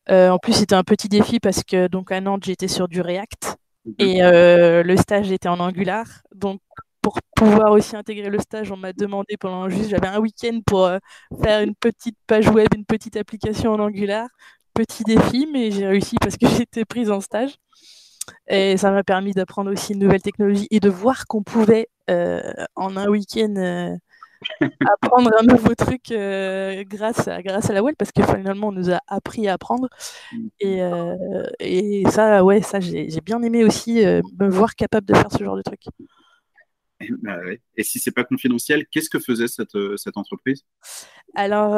en 0.10 0.38
plus, 0.38 0.53
c'était 0.53 0.75
un 0.75 0.84
petit 0.84 1.10
défi 1.10 1.39
parce 1.39 1.63
que 1.63 1.88
donc 1.88 2.12
à 2.12 2.22
Nantes, 2.22 2.43
j'étais 2.46 2.67
sur 2.67 2.88
du 2.88 3.01
React 3.01 3.57
mhm. 3.86 3.93
et 4.00 4.22
le 4.22 4.96
stage 4.98 5.31
était 5.31 5.50
en 5.50 5.60
Angular. 5.60 6.05
Donc 6.36 6.62
pour 7.01 7.19
pouvoir 7.36 7.72
aussi 7.72 7.96
intégrer 7.96 8.29
le 8.29 8.39
stage, 8.39 8.72
on 8.72 8.77
m'a 8.77 8.91
demandé 8.91 9.38
pendant 9.38 9.69
juste, 9.69 9.89
j'avais 9.89 10.07
un 10.07 10.19
week-end 10.19 10.60
pour 10.65 10.89
faire 11.41 11.62
une 11.62 11.74
petite 11.74 12.17
page 12.27 12.50
web, 12.50 12.67
une 12.75 12.86
petite 12.86 13.15
application 13.15 13.72
en 13.74 13.79
Angular 13.79 14.27
petit 14.77 15.03
défi, 15.03 15.48
mais 15.51 15.72
j'ai 15.72 15.88
réussi 15.88 16.15
parce 16.22 16.38
que 16.38 16.48
j'étais 16.57 16.86
prise 16.86 17.12
en 17.12 17.22
stage. 17.22 17.55
Et 18.48 18.77
ça 18.77 18.91
m'a 18.91 19.03
permis 19.03 19.31
d'apprendre 19.34 19.72
aussi 19.72 19.93
une 19.93 20.00
nouvelle 20.00 20.22
technologie 20.22 20.67
et 20.69 20.79
de 20.79 20.89
voir 20.89 21.27
qu'on 21.27 21.43
pouvait, 21.43 21.88
en 22.07 22.98
un 22.98 23.07
week-end, 23.07 23.98
apprendre 25.01 25.31
un 25.39 25.43
nouveau 25.43 25.75
truc 25.75 26.12
euh, 26.12 26.84
grâce, 26.88 27.27
à, 27.27 27.41
grâce 27.41 27.69
à 27.69 27.74
la 27.74 27.84
web 27.84 27.96
parce 27.98 28.12
que 28.12 28.24
finalement 28.24 28.67
on 28.67 28.72
nous 28.72 28.91
a 28.91 29.00
appris 29.07 29.48
à 29.48 29.53
apprendre 29.53 29.88
et, 30.60 30.81
euh, 30.81 31.43
et 31.60 32.03
ça 32.10 32.43
ouais 32.43 32.62
ça 32.62 32.79
j'ai 32.79 33.22
bien 33.24 33.41
aimé 33.41 33.63
aussi 33.63 34.05
euh, 34.05 34.22
me 34.39 34.48
voir 34.50 34.75
capable 34.75 35.07
de 35.07 35.15
faire 35.15 35.31
ce 35.31 35.43
genre 35.43 35.57
de 35.57 35.62
truc. 35.62 35.81
Bah 37.21 37.37
et 37.75 37.83
si 37.83 37.99
c'est 37.99 38.11
pas 38.11 38.23
confidentiel, 38.23 38.87
qu'est-ce 38.87 39.09
que 39.09 39.19
faisait 39.19 39.47
cette, 39.47 39.77
cette 39.97 40.17
entreprise? 40.17 40.65
Alors, 41.35 41.73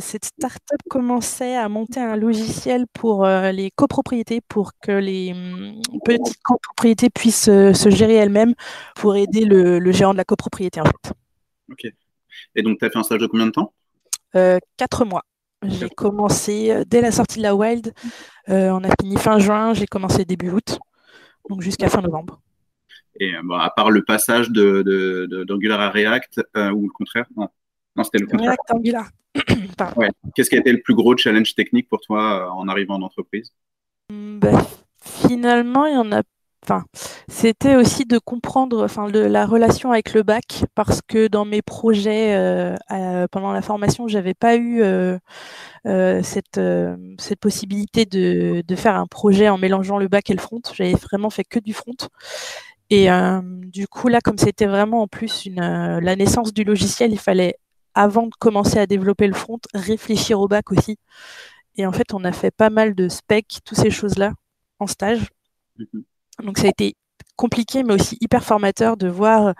cette 0.00 0.24
start-up 0.24 0.80
commençait 0.90 1.54
à 1.54 1.68
monter 1.68 2.00
un 2.00 2.16
logiciel 2.16 2.86
pour 2.92 3.24
les 3.24 3.70
copropriétés, 3.76 4.40
pour 4.40 4.72
que 4.80 4.90
les 4.90 5.32
hum, 5.32 5.80
petites 6.04 6.42
copropriétés 6.42 7.08
puissent 7.08 7.44
se 7.44 7.90
gérer 7.90 8.14
elles-mêmes, 8.14 8.54
pour 8.96 9.14
aider 9.14 9.44
le, 9.44 9.78
le, 9.78 9.92
gérant 9.92 10.12
de 10.12 10.18
la 10.18 10.24
copropriété 10.24 10.80
en 10.80 10.86
fait. 10.86 11.12
Ok. 11.70 11.92
Et 12.54 12.62
donc, 12.62 12.78
tu 12.78 12.84
as 12.84 12.90
fait 12.90 12.98
un 12.98 13.02
stage 13.02 13.20
de 13.20 13.26
combien 13.26 13.46
de 13.46 13.52
temps? 13.52 13.72
Euh, 14.36 14.58
Quatre 14.76 15.04
mois. 15.04 15.24
J'ai 15.62 15.88
commencé 15.88 16.70
euh, 16.70 16.84
dès 16.86 17.00
la 17.00 17.12
sortie 17.12 17.38
de 17.38 17.42
la 17.42 17.54
Wild. 17.54 17.92
Euh, 18.48 18.70
on 18.70 18.82
a 18.82 18.88
fini 19.00 19.16
fin 19.16 19.38
juin, 19.38 19.74
j'ai 19.74 19.86
commencé 19.86 20.24
début 20.24 20.50
août, 20.50 20.78
donc 21.48 21.60
jusqu'à 21.60 21.88
fin 21.88 22.00
novembre. 22.00 22.40
Et 23.20 23.32
bon, 23.42 23.54
à 23.54 23.70
part 23.70 23.90
le 23.90 24.02
passage 24.02 24.50
d'Angular 24.50 24.84
de, 24.84 25.26
de, 25.26 25.70
à 25.72 25.90
React, 25.90 26.40
ou 26.74 26.86
le 26.86 26.92
contraire 26.92 27.26
Non, 27.36 27.48
non 27.96 28.04
c'était 28.04 28.18
le 28.18 28.26
contraire. 28.26 28.50
React 28.50 28.70
Angular. 28.70 29.08
ouais. 29.96 30.08
Qu'est-ce 30.34 30.50
qui 30.50 30.56
a 30.56 30.60
été 30.60 30.72
le 30.72 30.80
plus 30.80 30.94
gros 30.94 31.16
challenge 31.16 31.54
technique 31.54 31.88
pour 31.88 32.00
toi 32.00 32.52
en 32.52 32.68
arrivant 32.68 32.96
en 32.96 33.02
entreprise? 33.02 33.52
Bah, 34.10 34.62
Finalement, 35.04 35.86
il 35.86 35.94
y 35.94 35.96
en 35.96 36.12
a 36.12 36.22
enfin, 36.64 36.84
c'était 37.26 37.74
aussi 37.74 38.04
de 38.04 38.18
comprendre 38.18 38.84
enfin, 38.84 39.08
la 39.10 39.46
relation 39.46 39.90
avec 39.90 40.14
le 40.14 40.22
bac, 40.22 40.64
parce 40.76 41.02
que 41.02 41.26
dans 41.26 41.44
mes 41.44 41.60
projets 41.60 42.36
euh, 42.36 43.26
pendant 43.32 43.50
la 43.52 43.62
formation, 43.62 44.06
j'avais 44.06 44.34
pas 44.34 44.54
eu 44.54 44.80
euh, 44.80 45.18
euh, 45.86 46.22
cette, 46.22 46.60
cette 47.18 47.40
possibilité 47.40 48.04
de, 48.04 48.62
de, 48.64 48.76
faire 48.76 48.94
un 48.94 49.08
projet 49.08 49.48
en 49.48 49.58
mélangeant 49.58 49.98
le 49.98 50.06
bac 50.06 50.30
et 50.30 50.34
le 50.34 50.40
front. 50.40 50.60
J'avais 50.72 50.92
vraiment 50.92 51.30
fait 51.30 51.44
que 51.44 51.58
du 51.58 51.74
front. 51.74 51.96
Et 52.94 53.08
du 53.68 53.88
coup, 53.88 54.08
là, 54.08 54.20
comme 54.20 54.36
c'était 54.36 54.66
vraiment 54.66 55.02
en 55.02 55.08
plus 55.08 55.46
une, 55.46 55.60
la 55.60 56.14
naissance 56.14 56.52
du 56.52 56.62
logiciel, 56.62 57.10
il 57.10 57.18
fallait, 57.18 57.56
avant 57.94 58.26
de 58.26 58.34
commencer 58.38 58.78
à 58.78 58.86
développer 58.86 59.26
le 59.26 59.32
front, 59.32 59.58
réfléchir 59.72 60.38
au 60.40 60.46
bac 60.46 60.70
aussi. 60.70 60.98
Et 61.76 61.86
en 61.86 61.92
fait, 61.92 62.12
on 62.12 62.22
a 62.24 62.32
fait 62.32 62.50
pas 62.50 62.68
mal 62.68 62.94
de 62.94 63.08
specs, 63.08 63.60
toutes 63.64 63.78
ces 63.78 63.90
choses-là, 63.90 64.34
en 64.78 64.86
stage. 64.86 65.22
Mmh 65.78 66.00
donc 66.42 66.58
ça 66.58 66.66
a 66.66 66.70
été 66.70 66.96
compliqué, 67.36 67.82
mais 67.82 67.94
aussi 67.94 68.16
hyper 68.20 68.42
formateur 68.42 68.96
de 68.96 69.06
voir 69.06 69.54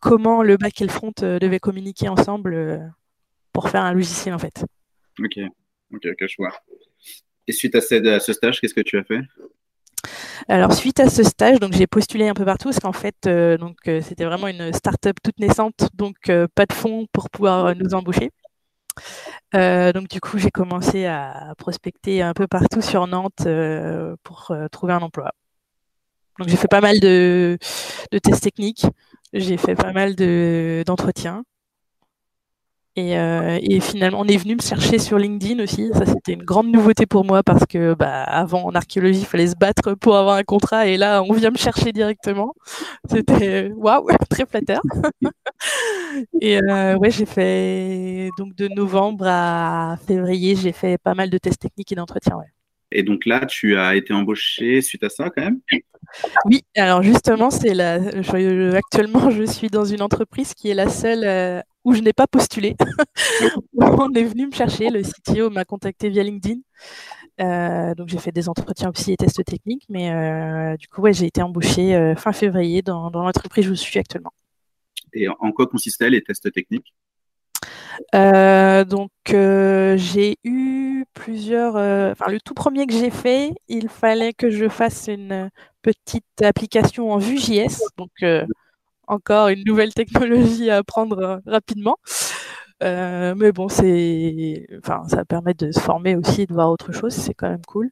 comment 0.00 0.42
le 0.42 0.56
back 0.56 0.80
et 0.80 0.84
le 0.84 0.90
front 0.90 1.12
euh, 1.22 1.38
devaient 1.38 1.60
communiquer 1.60 2.08
ensemble 2.08 2.54
euh, 2.54 2.78
pour 3.52 3.70
faire 3.70 3.82
un 3.82 3.92
logiciel 3.92 4.34
en 4.34 4.38
fait. 4.38 4.64
Ok, 5.18 5.38
ok, 5.92 6.06
ok, 6.06 6.26
je 6.26 6.34
vois. 6.38 6.52
Et 7.46 7.52
suite 7.52 7.74
à, 7.74 7.80
ce 7.80 8.32
stage, 8.32 8.60
qu'est-ce 8.60 8.74
que 8.74 8.80
tu 8.80 8.98
as 8.98 9.04
fait? 9.04 9.20
Alors 10.48 10.72
suite 10.72 11.00
à 11.00 11.08
ce 11.08 11.22
stage, 11.22 11.60
donc 11.60 11.72
j'ai 11.72 11.86
postulé 11.86 12.28
un 12.28 12.34
peu 12.34 12.44
partout 12.44 12.68
parce 12.68 12.80
qu'en 12.80 12.92
fait, 12.92 13.16
euh, 13.26 13.56
donc 13.58 13.76
c'était 13.84 14.24
vraiment 14.24 14.48
une 14.48 14.72
start-up 14.72 15.16
toute 15.22 15.38
naissante, 15.38 15.88
donc 15.94 16.16
pas 16.54 16.66
de 16.66 16.72
fonds 16.72 17.06
pour 17.12 17.30
pouvoir 17.30 17.74
nous 17.76 17.94
embaucher. 17.94 18.30
donc 19.52 20.08
du 20.08 20.20
coup, 20.20 20.38
j'ai 20.38 20.50
commencé 20.50 21.06
à 21.06 21.54
prospecter 21.58 22.22
un 22.22 22.34
peu 22.34 22.46
partout 22.46 22.82
sur 22.82 23.06
Nantes 23.06 23.46
pour 24.22 24.52
trouver 24.70 24.92
un 24.92 25.02
emploi. 25.02 25.32
Donc 26.38 26.48
j'ai 26.48 26.56
fait 26.56 26.68
pas 26.68 26.80
mal 26.80 26.98
de, 26.98 27.58
tests 28.22 28.42
techniques, 28.42 28.86
j'ai 29.32 29.56
fait 29.56 29.74
pas 29.74 29.92
mal 29.92 30.14
d'entretiens. 30.84 31.44
Euh, 32.98 33.58
et, 33.62 33.80
finalement, 33.80 34.20
on 34.20 34.26
est 34.26 34.36
venu 34.36 34.54
me 34.54 34.60
chercher 34.60 34.98
sur 34.98 35.18
LinkedIn 35.18 35.62
aussi. 35.62 35.90
Ça, 35.94 36.04
c'était 36.04 36.34
une 36.34 36.42
grande 36.42 36.70
nouveauté 36.70 37.06
pour 37.06 37.24
moi 37.24 37.42
parce 37.42 37.64
que, 37.66 37.94
bah, 37.94 38.22
avant, 38.24 38.64
en 38.64 38.74
archéologie, 38.74 39.20
il 39.20 39.26
fallait 39.26 39.46
se 39.46 39.56
battre 39.56 39.94
pour 39.94 40.16
avoir 40.16 40.36
un 40.36 40.42
contrat. 40.42 40.86
Et 40.86 40.98
là, 40.98 41.22
on 41.22 41.32
vient 41.32 41.50
me 41.50 41.56
chercher 41.56 41.92
directement. 41.92 42.54
C'était 43.10 43.70
waouh, 43.76 44.06
très 44.30 44.44
flatteur. 44.44 44.82
et 46.40 46.58
euh, 46.62 46.96
ouais, 46.98 47.10
j'ai 47.10 47.26
fait 47.26 48.28
donc 48.38 48.54
de 48.56 48.68
novembre 48.68 49.26
à 49.26 49.96
février, 50.06 50.54
j'ai 50.56 50.72
fait 50.72 50.98
pas 50.98 51.14
mal 51.14 51.30
de 51.30 51.38
tests 51.38 51.60
techniques 51.60 51.92
et 51.92 51.94
d'entretiens. 51.94 52.36
Ouais. 52.36 52.52
Et 52.94 53.02
donc 53.02 53.26
là, 53.26 53.46
tu 53.46 53.76
as 53.76 53.96
été 53.96 54.12
embauché 54.12 54.82
suite 54.82 55.02
à 55.02 55.08
ça 55.08 55.30
quand 55.30 55.42
même? 55.42 55.60
Oui, 56.44 56.62
alors 56.76 57.02
justement, 57.02 57.50
c'est 57.50 57.74
la... 57.74 57.94
actuellement, 58.76 59.30
je 59.30 59.44
suis 59.44 59.68
dans 59.68 59.84
une 59.84 60.02
entreprise 60.02 60.54
qui 60.54 60.68
est 60.68 60.74
la 60.74 60.88
seule 60.88 61.24
euh, 61.24 61.60
où 61.84 61.94
je 61.94 62.00
n'ai 62.00 62.12
pas 62.12 62.26
postulé. 62.26 62.76
On 63.78 64.12
est 64.14 64.24
venu 64.24 64.46
me 64.46 64.52
chercher, 64.52 64.90
le 64.90 65.02
CTO 65.02 65.50
m'a 65.50 65.64
contacté 65.64 66.10
via 66.10 66.22
LinkedIn. 66.22 66.60
Euh, 67.40 67.94
donc 67.94 68.08
j'ai 68.08 68.18
fait 68.18 68.32
des 68.32 68.48
entretiens 68.48 68.90
aussi 68.94 69.12
et 69.12 69.16
tests 69.16 69.44
techniques, 69.44 69.86
mais 69.88 70.12
euh, 70.12 70.76
du 70.76 70.86
coup, 70.88 71.00
ouais, 71.00 71.14
j'ai 71.14 71.26
été 71.26 71.42
embauché 71.42 72.14
fin 72.16 72.32
février 72.32 72.82
dans, 72.82 73.10
dans 73.10 73.22
l'entreprise 73.22 73.66
où 73.68 73.74
je 73.74 73.80
suis 73.80 73.98
actuellement. 73.98 74.32
Et 75.14 75.28
en 75.28 75.52
quoi 75.52 75.66
consistaient 75.66 76.10
les 76.10 76.22
tests 76.22 76.50
techniques? 76.52 76.94
Euh, 78.14 78.84
donc 78.84 79.10
euh, 79.32 79.96
j'ai 79.96 80.36
eu 80.44 81.04
plusieurs. 81.14 81.76
Euh, 81.76 82.12
enfin, 82.12 82.30
le 82.30 82.40
tout 82.40 82.54
premier 82.54 82.86
que 82.86 82.92
j'ai 82.92 83.10
fait, 83.10 83.52
il 83.68 83.88
fallait 83.88 84.32
que 84.32 84.50
je 84.50 84.68
fasse 84.68 85.08
une 85.08 85.50
petite 85.82 86.42
application 86.42 87.12
en 87.12 87.18
Vue.js. 87.18 87.82
Donc 87.98 88.10
encore 89.08 89.48
une 89.48 89.64
nouvelle 89.66 89.92
technologie 89.94 90.70
à 90.70 90.78
apprendre 90.78 91.40
rapidement. 91.46 91.96
mais 92.80 93.52
bon, 93.52 93.68
c'est, 93.68 94.66
enfin, 94.78 95.04
ça 95.08 95.24
permet 95.24 95.54
de 95.54 95.70
se 95.72 95.80
former 95.80 96.16
aussi, 96.16 96.46
de 96.46 96.52
voir 96.54 96.70
autre 96.70 96.92
chose. 96.92 97.12
C'est 97.12 97.34
quand 97.34 97.48
même 97.48 97.64
cool. 97.66 97.90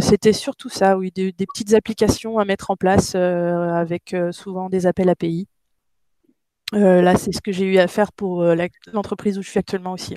C'était 0.00 0.32
surtout 0.32 0.68
ça, 0.68 0.96
oui, 0.98 1.12
des, 1.14 1.32
petites 1.32 1.74
applications 1.74 2.38
à 2.38 2.44
mettre 2.44 2.70
en 2.70 2.76
place 2.76 3.14
avec 3.14 4.14
souvent 4.32 4.68
des 4.68 4.86
appels 4.86 5.08
API. 5.08 5.48
Euh, 6.74 7.00
là, 7.00 7.16
c'est 7.16 7.32
ce 7.32 7.40
que 7.40 7.52
j'ai 7.52 7.64
eu 7.64 7.78
à 7.78 7.86
faire 7.86 8.12
pour 8.12 8.42
euh, 8.42 8.54
l'entreprise 8.92 9.38
où 9.38 9.42
je 9.42 9.48
suis 9.48 9.58
actuellement 9.58 9.92
aussi. 9.92 10.16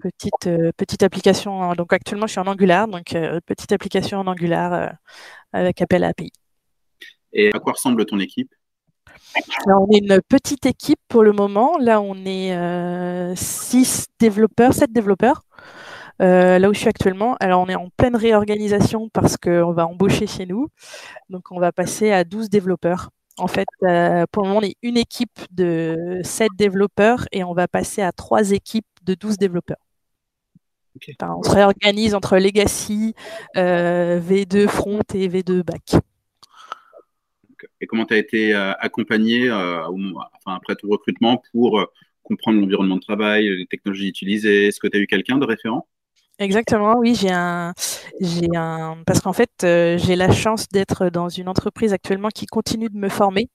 Petite, 0.00 0.46
euh, 0.46 0.72
petite 0.76 1.02
application. 1.02 1.74
Donc 1.74 1.92
actuellement, 1.92 2.26
je 2.26 2.32
suis 2.32 2.40
en 2.40 2.46
Angular, 2.46 2.88
donc 2.88 3.14
petite 3.46 3.72
application 3.72 4.18
en 4.18 4.26
Angular 4.26 4.92
avec 5.52 5.80
appel 5.80 6.04
à 6.04 6.08
API. 6.08 6.32
Et 7.32 7.50
à 7.54 7.58
quoi 7.58 7.72
ressemble 7.72 8.04
ton 8.04 8.18
équipe? 8.18 8.52
On 9.66 9.86
est 9.92 9.98
une 9.98 10.20
petite 10.28 10.66
équipe 10.66 10.98
pour 11.08 11.22
le 11.22 11.32
moment. 11.32 11.78
Là, 11.78 12.00
on 12.00 12.16
est 12.26 13.36
6 13.36 14.08
développeurs, 14.18 14.74
7 14.74 14.92
développeurs. 14.92 15.42
là 16.18 16.68
où 16.68 16.74
je 16.74 16.78
suis 16.80 16.88
actuellement. 16.88 17.36
Alors, 17.38 17.62
on 17.62 17.68
est 17.68 17.76
en 17.76 17.88
pleine 17.96 18.16
réorganisation 18.16 19.08
parce 19.08 19.36
qu'on 19.36 19.72
va 19.72 19.86
embaucher 19.86 20.26
chez 20.26 20.46
nous. 20.46 20.68
Donc, 21.28 21.52
on 21.52 21.60
va 21.60 21.70
passer 21.70 22.10
à 22.10 22.24
12 22.24 22.50
développeurs. 22.50 23.10
En 23.38 23.46
fait, 23.48 23.66
euh, 23.84 24.26
pour 24.30 24.42
le 24.42 24.48
moment, 24.48 24.60
on 24.60 24.66
est 24.66 24.76
une 24.82 24.96
équipe 24.96 25.38
de 25.50 26.20
7 26.22 26.50
développeurs 26.56 27.26
et 27.32 27.44
on 27.44 27.54
va 27.54 27.68
passer 27.68 28.02
à 28.02 28.12
trois 28.12 28.50
équipes 28.50 28.86
de 29.02 29.14
12 29.14 29.38
développeurs. 29.38 29.78
on 31.22 31.42
se 31.42 31.50
réorganise 31.50 32.14
entre 32.14 32.38
Legacy, 32.38 33.14
euh, 33.56 34.20
V2 34.20 34.68
Front 34.68 35.00
et 35.14 35.28
V2 35.28 35.62
Back. 35.62 36.02
Et 37.80 37.86
comment 37.86 38.04
tu 38.04 38.14
as 38.14 38.18
été 38.18 38.54
euh, 38.54 38.72
accompagné 38.74 39.48
après 40.46 40.76
tout 40.76 40.88
recrutement 40.90 41.42
pour 41.52 41.86
comprendre 42.22 42.60
l'environnement 42.60 42.96
de 42.96 43.00
travail, 43.00 43.48
les 43.48 43.66
technologies 43.66 44.08
utilisées? 44.08 44.66
Est-ce 44.66 44.80
que 44.80 44.88
tu 44.88 44.98
as 44.98 45.00
eu 45.00 45.06
quelqu'un 45.06 45.38
de 45.38 45.46
référent? 45.46 45.86
Exactement, 46.42 46.94
oui, 46.98 47.14
j'ai 47.14 47.30
un, 47.30 47.74
j'ai 48.18 48.48
un, 48.56 48.96
parce 49.06 49.20
qu'en 49.20 49.34
fait, 49.34 49.50
euh, 49.62 49.98
j'ai 49.98 50.16
la 50.16 50.32
chance 50.32 50.68
d'être 50.70 51.10
dans 51.10 51.28
une 51.28 51.48
entreprise 51.50 51.92
actuellement 51.92 52.30
qui 52.30 52.46
continue 52.46 52.88
de 52.88 52.96
me 52.96 53.10
former. 53.10 53.50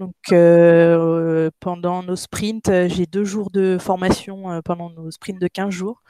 Donc, 0.00 0.14
euh, 0.32 1.50
pendant 1.60 2.02
nos 2.02 2.16
sprints, 2.16 2.70
j'ai 2.88 3.06
deux 3.06 3.24
jours 3.24 3.50
de 3.50 3.78
formation 3.78 4.50
euh, 4.50 4.60
pendant 4.64 4.90
nos 4.90 5.10
sprints 5.10 5.40
de 5.40 5.48
15 5.48 5.70
jours. 5.70 6.02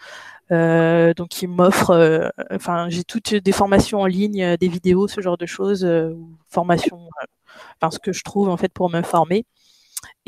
donc, 0.51 1.43
ils 1.43 1.49
m'offrent, 1.49 2.33
enfin, 2.53 2.89
j'ai 2.91 3.05
toutes 3.05 3.35
des 3.35 3.53
formations 3.53 4.01
en 4.01 4.07
ligne, 4.07 4.57
des 4.59 4.69
vidéos, 4.69 5.09
ce 5.09 5.21
genre 5.21 5.39
de 5.39 5.47
choses, 5.47 5.87
formation, 6.49 7.09
enfin, 7.81 7.91
ce 7.91 7.99
que 7.99 8.13
je 8.13 8.25
trouve 8.25 8.49
en 8.49 8.57
fait 8.57 8.73
pour 8.73 8.91
me 8.91 9.03
former. 9.03 9.45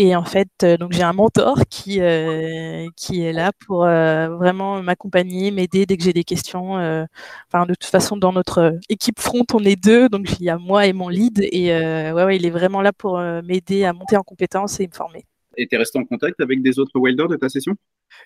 Et 0.00 0.14
en 0.14 0.24
fait, 0.24 0.48
euh, 0.62 0.76
donc 0.76 0.92
j'ai 0.92 1.02
un 1.02 1.12
mentor 1.12 1.58
qui, 1.68 2.00
euh, 2.00 2.86
qui 2.96 3.22
est 3.24 3.32
là 3.32 3.50
pour 3.66 3.84
euh, 3.84 4.28
vraiment 4.28 4.80
m'accompagner, 4.80 5.50
m'aider 5.50 5.86
dès 5.86 5.96
que 5.96 6.04
j'ai 6.04 6.12
des 6.12 6.22
questions. 6.22 6.74
enfin, 7.48 7.66
de 7.66 7.74
toute 7.74 7.84
façon, 7.90 8.16
dans 8.16 8.32
notre 8.32 8.78
équipe 8.88 9.18
front, 9.18 9.44
on 9.54 9.64
est 9.64 9.76
deux, 9.76 10.08
donc 10.08 10.38
il 10.38 10.44
y 10.44 10.50
a 10.50 10.56
moi 10.58 10.86
et 10.86 10.92
mon 10.92 11.08
lead. 11.08 11.40
Et 11.52 11.70
ouais, 11.72 12.12
ouais, 12.12 12.36
il 12.36 12.46
est 12.46 12.50
vraiment 12.50 12.80
là 12.80 12.92
pour 12.92 13.18
m'aider 13.44 13.84
à 13.84 13.92
monter 13.92 14.16
en 14.16 14.22
compétences 14.22 14.78
et 14.80 14.86
me 14.86 14.92
former. 14.94 15.24
Et 15.58 15.66
tu 15.66 15.74
es 15.74 15.78
resté 15.78 15.98
en 15.98 16.04
contact 16.04 16.40
avec 16.40 16.62
des 16.62 16.78
autres 16.78 16.98
wilders 17.00 17.26
de 17.26 17.34
ta 17.34 17.48
session? 17.48 17.74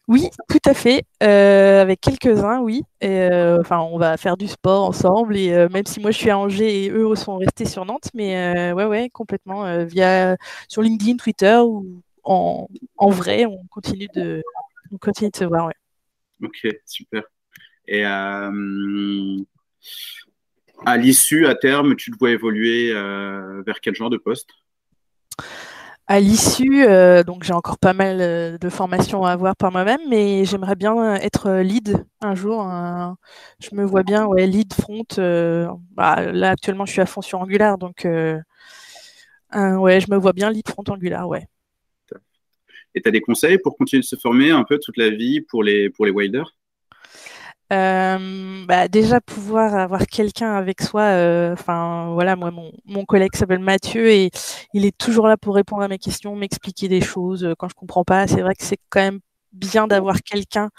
Oui, 0.06 0.28
tout 0.50 0.58
à 0.66 0.74
fait. 0.74 1.02
Euh, 1.22 1.80
avec 1.80 2.02
quelques-uns, 2.02 2.60
oui. 2.60 2.82
Euh, 3.02 3.58
enfin, 3.58 3.80
on 3.80 3.96
va 3.96 4.18
faire 4.18 4.36
du 4.36 4.46
sport 4.46 4.84
ensemble. 4.84 5.38
Et 5.38 5.50
euh, 5.52 5.66
même 5.70 5.86
si 5.86 5.98
moi 5.98 6.10
je 6.10 6.18
suis 6.18 6.28
à 6.28 6.38
Angers 6.38 6.84
et 6.84 6.90
eux 6.90 7.14
sont 7.14 7.38
restés 7.38 7.64
sur 7.64 7.86
Nantes, 7.86 8.10
mais 8.12 8.72
ouais, 8.72 8.84
ouais, 8.84 9.08
complètement. 9.10 9.84
via 9.86 10.36
sur 10.68 10.82
LinkedIn, 10.82 11.16
Twitter 11.16 11.56
ou 11.64 12.02
en, 12.22 12.68
en, 12.98 13.10
vrai, 13.10 13.46
on 13.46 13.64
continue 13.70 14.08
de, 14.14 14.42
on 14.92 14.98
continue 14.98 15.30
de 15.30 15.36
se 15.36 15.44
voir. 15.44 15.68
Ouais. 15.68 15.74
Ok, 16.42 16.68
super. 16.84 17.22
Et 17.88 18.04
à 18.04 18.50
l'issue, 20.98 21.46
à 21.46 21.54
terme, 21.54 21.96
tu 21.96 22.10
te 22.10 22.18
vois 22.18 22.30
évoluer 22.30 22.92
vers 22.92 23.80
quel 23.80 23.94
genre 23.94 24.10
de 24.10 24.18
poste? 24.18 24.50
À 26.12 26.20
l'issue, 26.20 26.84
euh, 26.84 27.22
donc 27.22 27.42
j'ai 27.42 27.54
encore 27.54 27.78
pas 27.78 27.94
mal 27.94 28.18
euh, 28.20 28.58
de 28.58 28.68
formations 28.68 29.24
à 29.24 29.30
avoir 29.30 29.56
par 29.56 29.72
moi-même, 29.72 30.02
mais 30.10 30.44
j'aimerais 30.44 30.76
bien 30.76 31.14
être 31.14 31.50
lead 31.62 32.04
un 32.20 32.34
jour. 32.34 32.62
je 33.58 33.74
me 33.74 33.82
vois 33.82 34.02
bien, 34.02 34.26
ouais, 34.26 34.46
lead 34.46 34.74
front. 34.74 35.06
Euh, 35.16 35.66
bah, 35.92 36.30
là 36.30 36.50
actuellement, 36.50 36.84
je 36.84 36.92
suis 36.92 37.00
à 37.00 37.06
fond 37.06 37.22
sur 37.22 37.40
Angular, 37.40 37.78
donc 37.78 38.02
ouais, 38.04 38.42
je 39.54 40.10
me 40.10 40.16
vois 40.18 40.34
bien 40.34 40.50
lead 40.50 40.68
front 40.68 40.84
Angular, 40.86 41.26
ouais. 41.26 41.46
Et 42.94 43.00
tu 43.00 43.08
as 43.08 43.12
des 43.12 43.22
conseils 43.22 43.56
pour 43.56 43.78
continuer 43.78 44.02
de 44.02 44.06
se 44.06 44.16
former 44.16 44.50
un 44.50 44.64
peu 44.64 44.78
toute 44.78 44.98
la 44.98 45.08
vie 45.08 45.40
pour 45.40 45.62
les 45.62 45.88
pour 45.88 46.04
les 46.04 46.10
wilders 46.10 46.54
euh, 47.72 48.64
bah, 48.66 48.88
déjà 48.88 49.20
pouvoir 49.20 49.74
avoir 49.74 50.06
quelqu'un 50.06 50.54
avec 50.54 50.82
soi. 50.82 51.02
Euh, 51.02 51.52
enfin 51.54 52.10
voilà, 52.12 52.36
moi 52.36 52.50
mon, 52.50 52.70
mon 52.84 53.04
collègue 53.04 53.34
s'appelle 53.34 53.60
Mathieu 53.60 54.10
et 54.10 54.30
il 54.74 54.84
est 54.84 54.96
toujours 54.96 55.26
là 55.26 55.36
pour 55.36 55.54
répondre 55.54 55.82
à 55.82 55.88
mes 55.88 55.98
questions, 55.98 56.36
m'expliquer 56.36 56.88
des 56.88 57.00
choses 57.00 57.44
euh, 57.44 57.54
quand 57.58 57.68
je 57.68 57.74
comprends 57.74 58.04
pas. 58.04 58.26
C'est 58.26 58.42
vrai 58.42 58.54
que 58.54 58.64
c'est 58.64 58.78
quand 58.90 59.00
même 59.00 59.20
bien 59.52 59.86
d'avoir 59.86 60.22
quelqu'un 60.22 60.70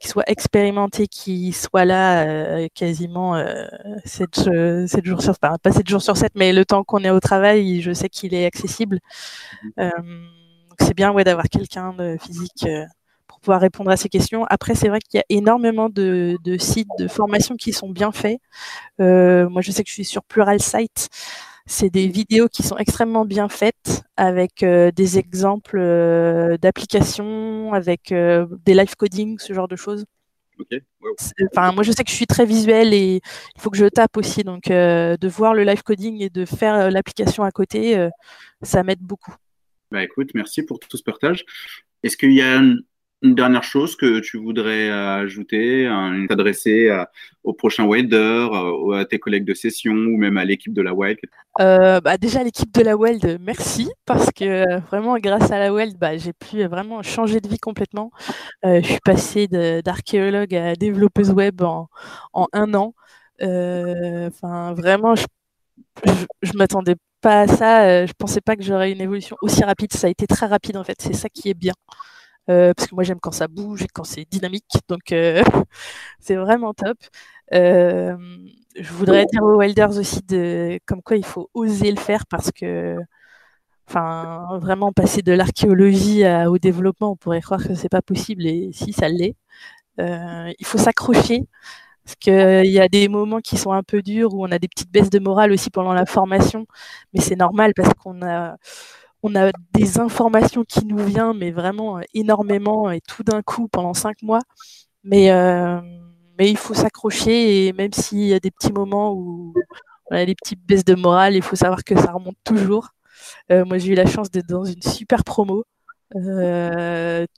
qui 0.00 0.08
soit 0.08 0.24
expérimenté, 0.30 1.06
qui 1.06 1.52
soit 1.52 1.84
là 1.84 2.26
euh, 2.26 2.68
quasiment 2.74 3.36
euh, 3.36 3.66
7, 4.04 4.86
7, 4.88 5.04
jours 5.04 5.22
sur, 5.22 5.32
enfin, 5.42 5.56
pas 5.62 5.72
7 5.72 5.88
jours 5.88 6.02
sur 6.02 6.16
7, 6.16 6.32
mais 6.34 6.52
le 6.52 6.64
temps 6.64 6.84
qu'on 6.84 7.04
est 7.04 7.10
au 7.10 7.20
travail, 7.20 7.80
je 7.82 7.92
sais 7.92 8.08
qu'il 8.08 8.34
est 8.34 8.46
accessible. 8.46 9.00
Mmh. 9.76 9.90
c'est 10.80 10.94
bien 10.94 11.12
ouais, 11.12 11.24
d'avoir 11.24 11.48
quelqu'un 11.48 11.92
de 11.94 12.16
physique 12.20 12.66
pouvoir 13.42 13.60
répondre 13.60 13.90
à 13.90 13.96
ces 13.96 14.08
questions. 14.08 14.44
Après, 14.48 14.74
c'est 14.74 14.88
vrai 14.88 15.00
qu'il 15.00 15.18
y 15.18 15.20
a 15.20 15.24
énormément 15.28 15.88
de, 15.90 16.38
sites 16.58 16.88
de 16.98 17.08
formation 17.08 17.56
qui 17.56 17.72
sont 17.72 17.90
bien 17.90 18.12
faits. 18.12 18.38
Euh, 19.00 19.48
moi, 19.48 19.60
je 19.60 19.70
sais 19.72 19.82
que 19.82 19.88
je 19.88 19.94
suis 19.94 20.04
sur 20.04 20.22
Plural 20.22 20.60
Site. 20.60 21.08
C'est 21.66 21.90
des 21.90 22.08
vidéos 22.08 22.48
qui 22.48 22.62
sont 22.62 22.76
extrêmement 22.76 23.24
bien 23.24 23.48
faites 23.48 24.02
avec 24.16 24.62
euh, 24.62 24.90
des 24.90 25.18
exemples 25.18 25.78
euh, 25.78 26.56
d'applications, 26.56 27.72
avec 27.72 28.08
des 28.10 28.74
live 28.74 28.96
coding, 28.96 29.38
ce 29.38 29.52
genre 29.52 29.68
de 29.68 29.76
choses. 29.76 30.04
Enfin, 31.50 31.72
moi, 31.72 31.82
je 31.82 31.90
sais 31.90 32.04
que 32.04 32.10
je 32.10 32.16
suis 32.16 32.26
très 32.26 32.44
visuel 32.44 32.94
et 32.94 33.20
il 33.56 33.60
faut 33.60 33.70
que 33.70 33.76
je 33.76 33.86
tape 33.86 34.16
aussi. 34.16 34.44
Donc, 34.44 34.68
de 34.68 35.28
voir 35.28 35.54
le 35.54 35.64
live 35.64 35.82
coding 35.82 36.22
et 36.22 36.30
de 36.30 36.44
faire 36.44 36.90
l'application 36.90 37.42
à 37.42 37.50
côté, 37.50 38.08
ça 38.62 38.84
m'aide 38.84 39.00
beaucoup. 39.00 39.34
Bah, 39.90 40.02
écoute, 40.02 40.30
merci 40.34 40.62
pour 40.62 40.78
tout 40.78 40.96
ce 40.96 41.02
partage. 41.02 41.44
Est-ce 42.02 42.16
qu'il 42.16 42.32
y 42.32 42.42
a 42.42 42.60
une 43.22 43.34
dernière 43.34 43.62
chose 43.62 43.96
que 43.96 44.20
tu 44.20 44.38
voudrais 44.38 44.90
ajouter, 44.90 45.88
t'adresser 46.28 46.90
au 47.44 47.52
prochain 47.52 47.88
Welder, 47.88 48.48
euh, 48.52 48.92
à 48.92 49.04
tes 49.04 49.18
collègues 49.18 49.44
de 49.44 49.54
session 49.54 49.92
ou 49.92 50.16
même 50.16 50.36
à 50.36 50.44
l'équipe 50.44 50.72
de 50.72 50.82
la 50.82 50.94
Weld 50.94 51.18
euh, 51.60 52.00
bah 52.00 52.16
Déjà, 52.16 52.42
l'équipe 52.44 52.72
de 52.72 52.82
la 52.82 52.96
Weld, 52.96 53.38
merci, 53.40 53.90
parce 54.06 54.30
que 54.30 54.44
euh, 54.44 54.78
vraiment, 54.78 55.16
grâce 55.18 55.50
à 55.50 55.58
la 55.58 55.72
Weld, 55.72 55.98
bah, 55.98 56.16
j'ai 56.16 56.32
pu 56.32 56.64
vraiment 56.64 57.02
changer 57.02 57.40
de 57.40 57.48
vie 57.48 57.58
complètement. 57.58 58.10
je 58.64 58.80
suis 58.82 59.00
passée 59.04 59.48
d'archéologue 59.48 60.54
à 60.54 60.74
développeuse 60.74 61.30
web 61.30 61.62
en, 61.62 61.88
un 62.52 62.74
an. 62.74 62.94
Enfin, 63.40 64.74
vraiment, 64.74 65.14
je, 65.16 65.26
je, 66.42 66.52
m'attendais 66.54 66.94
pas 67.20 67.42
à 67.42 67.48
ça. 67.48 68.06
Je 68.06 68.12
pensais 68.16 68.40
pas 68.40 68.56
que 68.56 68.62
j'aurais 68.62 68.92
une 68.92 69.00
évolution 69.00 69.36
aussi 69.42 69.64
rapide. 69.64 69.92
Ça 69.92 70.06
a 70.06 70.10
été 70.10 70.26
très 70.26 70.46
rapide 70.46 70.76
en 70.76 70.84
fait. 70.84 71.00
C'est 71.00 71.14
ça 71.14 71.28
qui 71.28 71.48
est 71.48 71.54
bien. 71.54 71.74
Euh, 72.50 72.72
parce 72.76 72.88
que 72.88 72.94
moi 72.94 73.04
j'aime 73.04 73.20
quand 73.20 73.32
ça 73.32 73.46
bouge 73.48 73.82
et 73.82 73.86
quand 73.92 74.04
c'est 74.04 74.26
dynamique, 74.28 74.66
donc 74.88 75.12
euh, 75.12 75.42
c'est 76.20 76.36
vraiment 76.36 76.74
top. 76.74 76.98
Euh, 77.54 78.16
je 78.76 78.92
voudrais 78.92 79.26
dire 79.26 79.42
aux 79.42 79.58
Welders 79.58 79.98
aussi 79.98 80.22
de, 80.22 80.80
comme 80.86 81.02
quoi 81.02 81.16
il 81.16 81.24
faut 81.24 81.50
oser 81.54 81.90
le 81.92 81.98
faire 82.00 82.26
parce 82.26 82.50
que, 82.50 82.96
enfin, 83.88 84.58
vraiment 84.60 84.92
passer 84.92 85.22
de 85.22 85.32
l'archéologie 85.32 86.24
au 86.48 86.58
développement, 86.58 87.12
on 87.12 87.16
pourrait 87.16 87.42
croire 87.42 87.62
que 87.66 87.74
c'est 87.74 87.88
pas 87.90 88.02
possible 88.02 88.46
et 88.46 88.70
si 88.72 88.92
ça 88.92 89.08
l'est, 89.08 89.36
il 89.98 90.66
faut 90.66 90.78
s'accrocher 90.78 91.46
parce 92.04 92.16
qu'il 92.16 92.66
y 92.72 92.80
a 92.80 92.88
des 92.88 93.08
moments 93.08 93.40
qui 93.40 93.56
sont 93.58 93.72
un 93.72 93.82
peu 93.82 94.02
durs 94.02 94.34
où 94.34 94.44
on 94.44 94.50
a 94.50 94.58
des 94.58 94.68
petites 94.68 94.90
baisses 94.90 95.10
de 95.10 95.18
morale 95.20 95.52
aussi 95.52 95.70
pendant 95.70 95.92
la 95.94 96.06
formation, 96.06 96.66
mais 97.14 97.20
c'est 97.20 97.36
normal 97.36 97.72
parce 97.76 97.94
qu'on 97.94 98.22
a 98.22 98.56
on 99.22 99.34
a 99.36 99.50
des 99.72 99.98
informations 99.98 100.64
qui 100.64 100.84
nous 100.84 100.98
viennent, 100.98 101.38
mais 101.38 101.50
vraiment 101.50 101.98
euh, 101.98 102.02
énormément 102.14 102.90
et 102.90 103.00
tout 103.00 103.22
d'un 103.22 103.42
coup 103.42 103.68
pendant 103.68 103.94
cinq 103.94 104.20
mois. 104.22 104.40
Mais, 105.04 105.30
euh, 105.32 105.80
mais 106.38 106.50
il 106.50 106.56
faut 106.56 106.74
s'accrocher 106.74 107.66
et 107.68 107.72
même 107.72 107.92
s'il 107.92 108.26
y 108.26 108.34
a 108.34 108.40
des 108.40 108.50
petits 108.50 108.72
moments 108.72 109.12
où 109.14 109.54
on 110.10 110.16
a 110.16 110.26
des 110.26 110.34
petites 110.34 110.64
baisses 110.66 110.84
de 110.84 110.94
morale, 110.94 111.34
il 111.36 111.42
faut 111.42 111.56
savoir 111.56 111.84
que 111.84 111.96
ça 111.96 112.12
remonte 112.12 112.36
toujours. 112.44 112.90
Euh, 113.52 113.64
moi, 113.64 113.78
j'ai 113.78 113.92
eu 113.92 113.94
la 113.94 114.06
chance 114.06 114.30
d'être 114.30 114.48
dans 114.48 114.64
une 114.64 114.82
super 114.82 115.24
promo. 115.24 115.64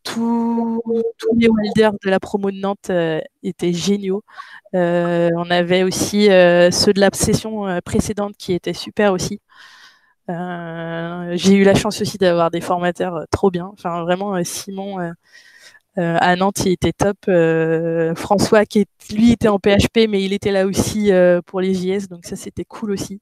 tous, 0.03 0.83
les 1.37 1.49
welders 1.49 1.93
de 2.05 2.11
la 2.11 2.21
promo 2.21 2.51
de 2.51 2.57
Nantes 2.59 2.91
étaient 3.43 3.73
géniaux. 3.73 4.23
on 4.73 5.51
avait 5.51 5.85
aussi 5.85 6.27
ceux 6.27 6.93
de 6.93 7.01
la 7.01 7.11
session 7.13 7.81
précédente 7.85 8.37
qui 8.39 8.53
étaient 8.55 8.73
super 8.75 9.13
aussi. 9.13 9.41
Euh, 10.31 11.33
j'ai 11.37 11.55
eu 11.55 11.65
la 11.65 11.75
chance 11.75 12.01
aussi 12.01 12.17
d'avoir 12.17 12.51
des 12.51 12.61
formateurs 12.61 13.17
euh, 13.17 13.25
trop 13.31 13.51
bien. 13.51 13.67
Enfin, 13.73 14.03
vraiment, 14.03 14.35
euh, 14.37 14.45
Simon 14.45 14.99
à 15.97 16.35
Nantes, 16.37 16.65
il 16.67 16.73
était 16.73 16.93
top. 16.93 17.17
François, 18.17 18.67
qui 18.67 18.87
lui 19.13 19.33
était 19.33 19.49
en 19.49 19.59
PHP, 19.59 20.09
mais 20.09 20.23
il 20.25 20.33
était 20.33 20.51
là 20.51 20.67
aussi 20.67 21.11
pour 21.47 21.61
les 21.61 21.75
JS, 21.75 22.09
donc 22.09 22.25
ça 22.27 22.37
c'était 22.37 22.65
cool 22.65 22.91
aussi. 22.91 23.21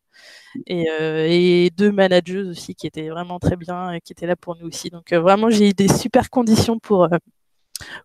Et, 0.67 1.71
deux 1.77 1.93
managers 1.93 2.43
aussi 2.43 2.75
qui 2.75 2.87
étaient 2.87 3.11
vraiment 3.11 3.39
très 3.39 3.57
bien, 3.57 3.93
et 3.93 4.01
qui 4.01 4.13
étaient 4.13 4.27
là 4.27 4.37
pour 4.37 4.57
nous 4.57 4.69
aussi. 4.69 4.89
Donc 4.91 5.13
vraiment, 5.13 5.51
j'ai 5.51 5.71
eu 5.71 5.73
des 5.75 5.89
super 5.89 6.31
conditions 6.31 6.79
pour, 6.79 7.09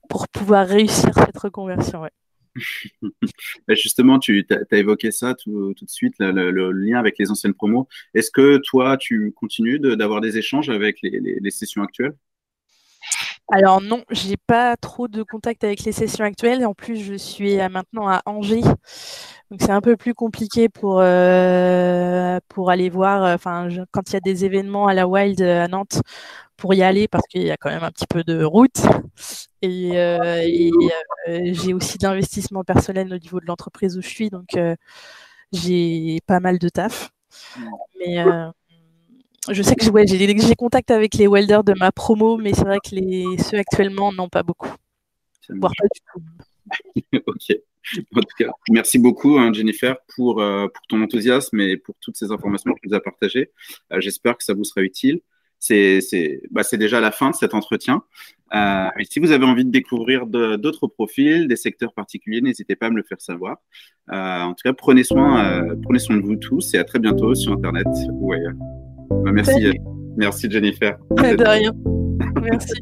pour 0.10 0.28
pouvoir 0.28 0.68
réussir 0.68 1.14
cette 1.14 1.38
reconversion. 1.38 2.02
Ouais. 2.02 2.12
Justement, 3.70 4.20
tu 4.20 4.46
as, 4.50 4.78
évoqué 4.78 5.12
ça 5.12 5.36
tout, 5.36 5.74
de 5.74 5.90
suite, 5.90 6.16
le, 6.20 6.72
lien 6.72 7.00
avec 7.00 7.18
les 7.18 7.32
anciennes 7.32 7.54
promos. 7.54 7.88
Est-ce 8.14 8.32
que 8.32 8.58
toi, 8.58 8.98
tu 8.98 9.32
continues 9.34 9.80
d'avoir 9.80 10.22
des 10.22 10.38
échanges 10.38 10.70
avec 10.70 11.00
les, 11.02 11.52
sessions 11.52 11.84
actuelles? 11.84 12.14
Alors 13.50 13.82
non, 13.82 14.04
j'ai 14.12 14.36
pas 14.38 14.76
trop 14.78 15.08
de 15.08 15.24
contact 15.24 15.64
avec 15.64 15.84
les 15.84 15.94
sessions 15.94 16.26
actuelles. 16.26 16.66
En 16.66 16.74
plus, 16.74 16.98
je 16.98 17.14
suis 17.14 17.56
maintenant 17.70 18.10
à 18.10 18.22
Angers, 18.26 18.62
donc 18.62 19.62
c'est 19.62 19.72
un 19.72 19.82
peu 19.82 19.96
plus 19.96 20.14
compliqué 20.14 20.68
pour 20.70 21.00
euh, 21.00 22.40
pour 22.50 22.70
aller 22.70 22.90
voir. 22.90 23.24
Enfin, 23.34 23.70
quand 23.92 24.10
il 24.10 24.14
y 24.14 24.18
a 24.18 24.20
des 24.20 24.44
événements 24.46 24.88
à 24.88 24.94
la 24.94 25.08
Wild 25.08 25.42
à 25.42 25.68
Nantes, 25.68 26.02
pour 26.58 26.74
y 26.74 26.82
aller 26.84 27.08
parce 27.08 27.26
qu'il 27.28 27.44
y 27.44 27.52
a 27.52 27.58
quand 27.58 27.70
même 27.70 27.84
un 27.84 27.92
petit 27.92 28.08
peu 28.08 28.24
de 28.24 28.44
route. 28.44 28.82
Et, 29.62 29.98
euh, 29.98 30.44
euh, 31.30 31.40
j'ai 31.54 31.74
aussi 31.74 31.98
d'investissement 31.98 32.64
personnel 32.64 33.14
au 33.14 33.18
niveau 33.18 33.40
de 33.40 33.46
l'entreprise 33.46 33.98
où 33.98 34.02
je 34.02 34.08
suis, 34.08 34.30
donc 34.30 34.56
euh, 34.56 34.76
j'ai 35.52 36.20
pas 36.28 36.40
mal 36.40 36.60
de 36.60 36.70
taf. 36.70 37.12
Mais 38.00 38.18
je 39.50 39.62
sais 39.62 39.76
que 39.76 39.84
j'ai 39.84 40.56
contact 40.56 40.92
avec 40.92 41.16
les 41.16 41.28
welders 41.28 41.64
de 41.64 41.74
ma 41.78 41.92
promo, 41.92 42.38
mais 42.38 42.54
c'est 42.54 42.66
vrai 42.66 42.80
que 42.84 42.96
les, 42.96 43.26
ceux 43.38 43.58
actuellement 43.58 44.12
n'ont 44.12 44.30
pas 44.30 44.44
beaucoup. 44.44 44.70
Voire 45.50 45.74
pas 45.78 45.88
du 45.94 46.02
tout. 46.12 47.22
ok. 47.32 47.58
En 48.16 48.20
tout 48.20 48.36
cas, 48.38 48.52
merci 48.70 49.00
beaucoup, 49.00 49.38
hein, 49.38 49.54
Jennifer, 49.54 49.96
pour, 50.16 50.36
pour 50.36 50.88
ton 50.90 51.02
enthousiasme 51.02 51.60
et 51.62 51.78
pour 51.78 51.96
toutes 52.02 52.18
ces 52.18 52.32
informations 52.32 52.74
que 52.74 52.80
tu 52.82 52.90
nous 52.90 52.96
as 52.96 53.00
partagées. 53.00 53.52
J'espère 54.00 54.38
que 54.38 54.44
ça 54.44 54.54
vous 54.54 54.66
sera 54.66 54.82
utile 54.82 55.22
c'est 55.60 56.42
bah, 56.52 56.62
déjà 56.74 57.00
la 57.00 57.12
fin 57.12 57.32
de 57.32 57.36
cet 57.36 57.54
entretien. 57.54 58.04
Euh, 58.54 58.88
si 59.10 59.20
vous 59.20 59.32
avez 59.32 59.46
envie 59.46 59.66
de 59.66 59.72
découvrir 59.72 60.26
d'autres 60.26 60.88
profils, 60.88 61.48
des 61.48 61.56
secteurs 61.56 61.94
particuliers, 61.94 62.42
n'hésitez 62.42 62.76
pas 62.76 62.88
à 62.88 62.90
me 62.90 62.98
le 62.98 63.04
faire 63.04 63.22
savoir. 63.22 63.58
Euh, 64.12 64.42
en 64.42 64.54
tout 64.54 64.64
cas, 64.64 64.74
prenez 64.74 65.04
soin, 65.04 65.46
euh, 65.46 65.76
prenez 65.84 66.00
soin 66.00 66.18
de 66.18 66.22
vous 66.22 66.36
tous 66.36 66.74
et 66.74 66.78
à 66.78 66.84
très 66.84 67.00
bientôt 67.00 67.36
sur 67.36 67.54
Internet 67.54 67.88
ou 68.12 68.34
ailleurs. 68.34 68.56
Bah, 69.10 69.32
merci, 69.32 69.80
merci 70.18 70.50
Jennifer. 70.50 70.98
De 71.12 71.48
rien. 71.48 71.72
Merci. 72.42 72.74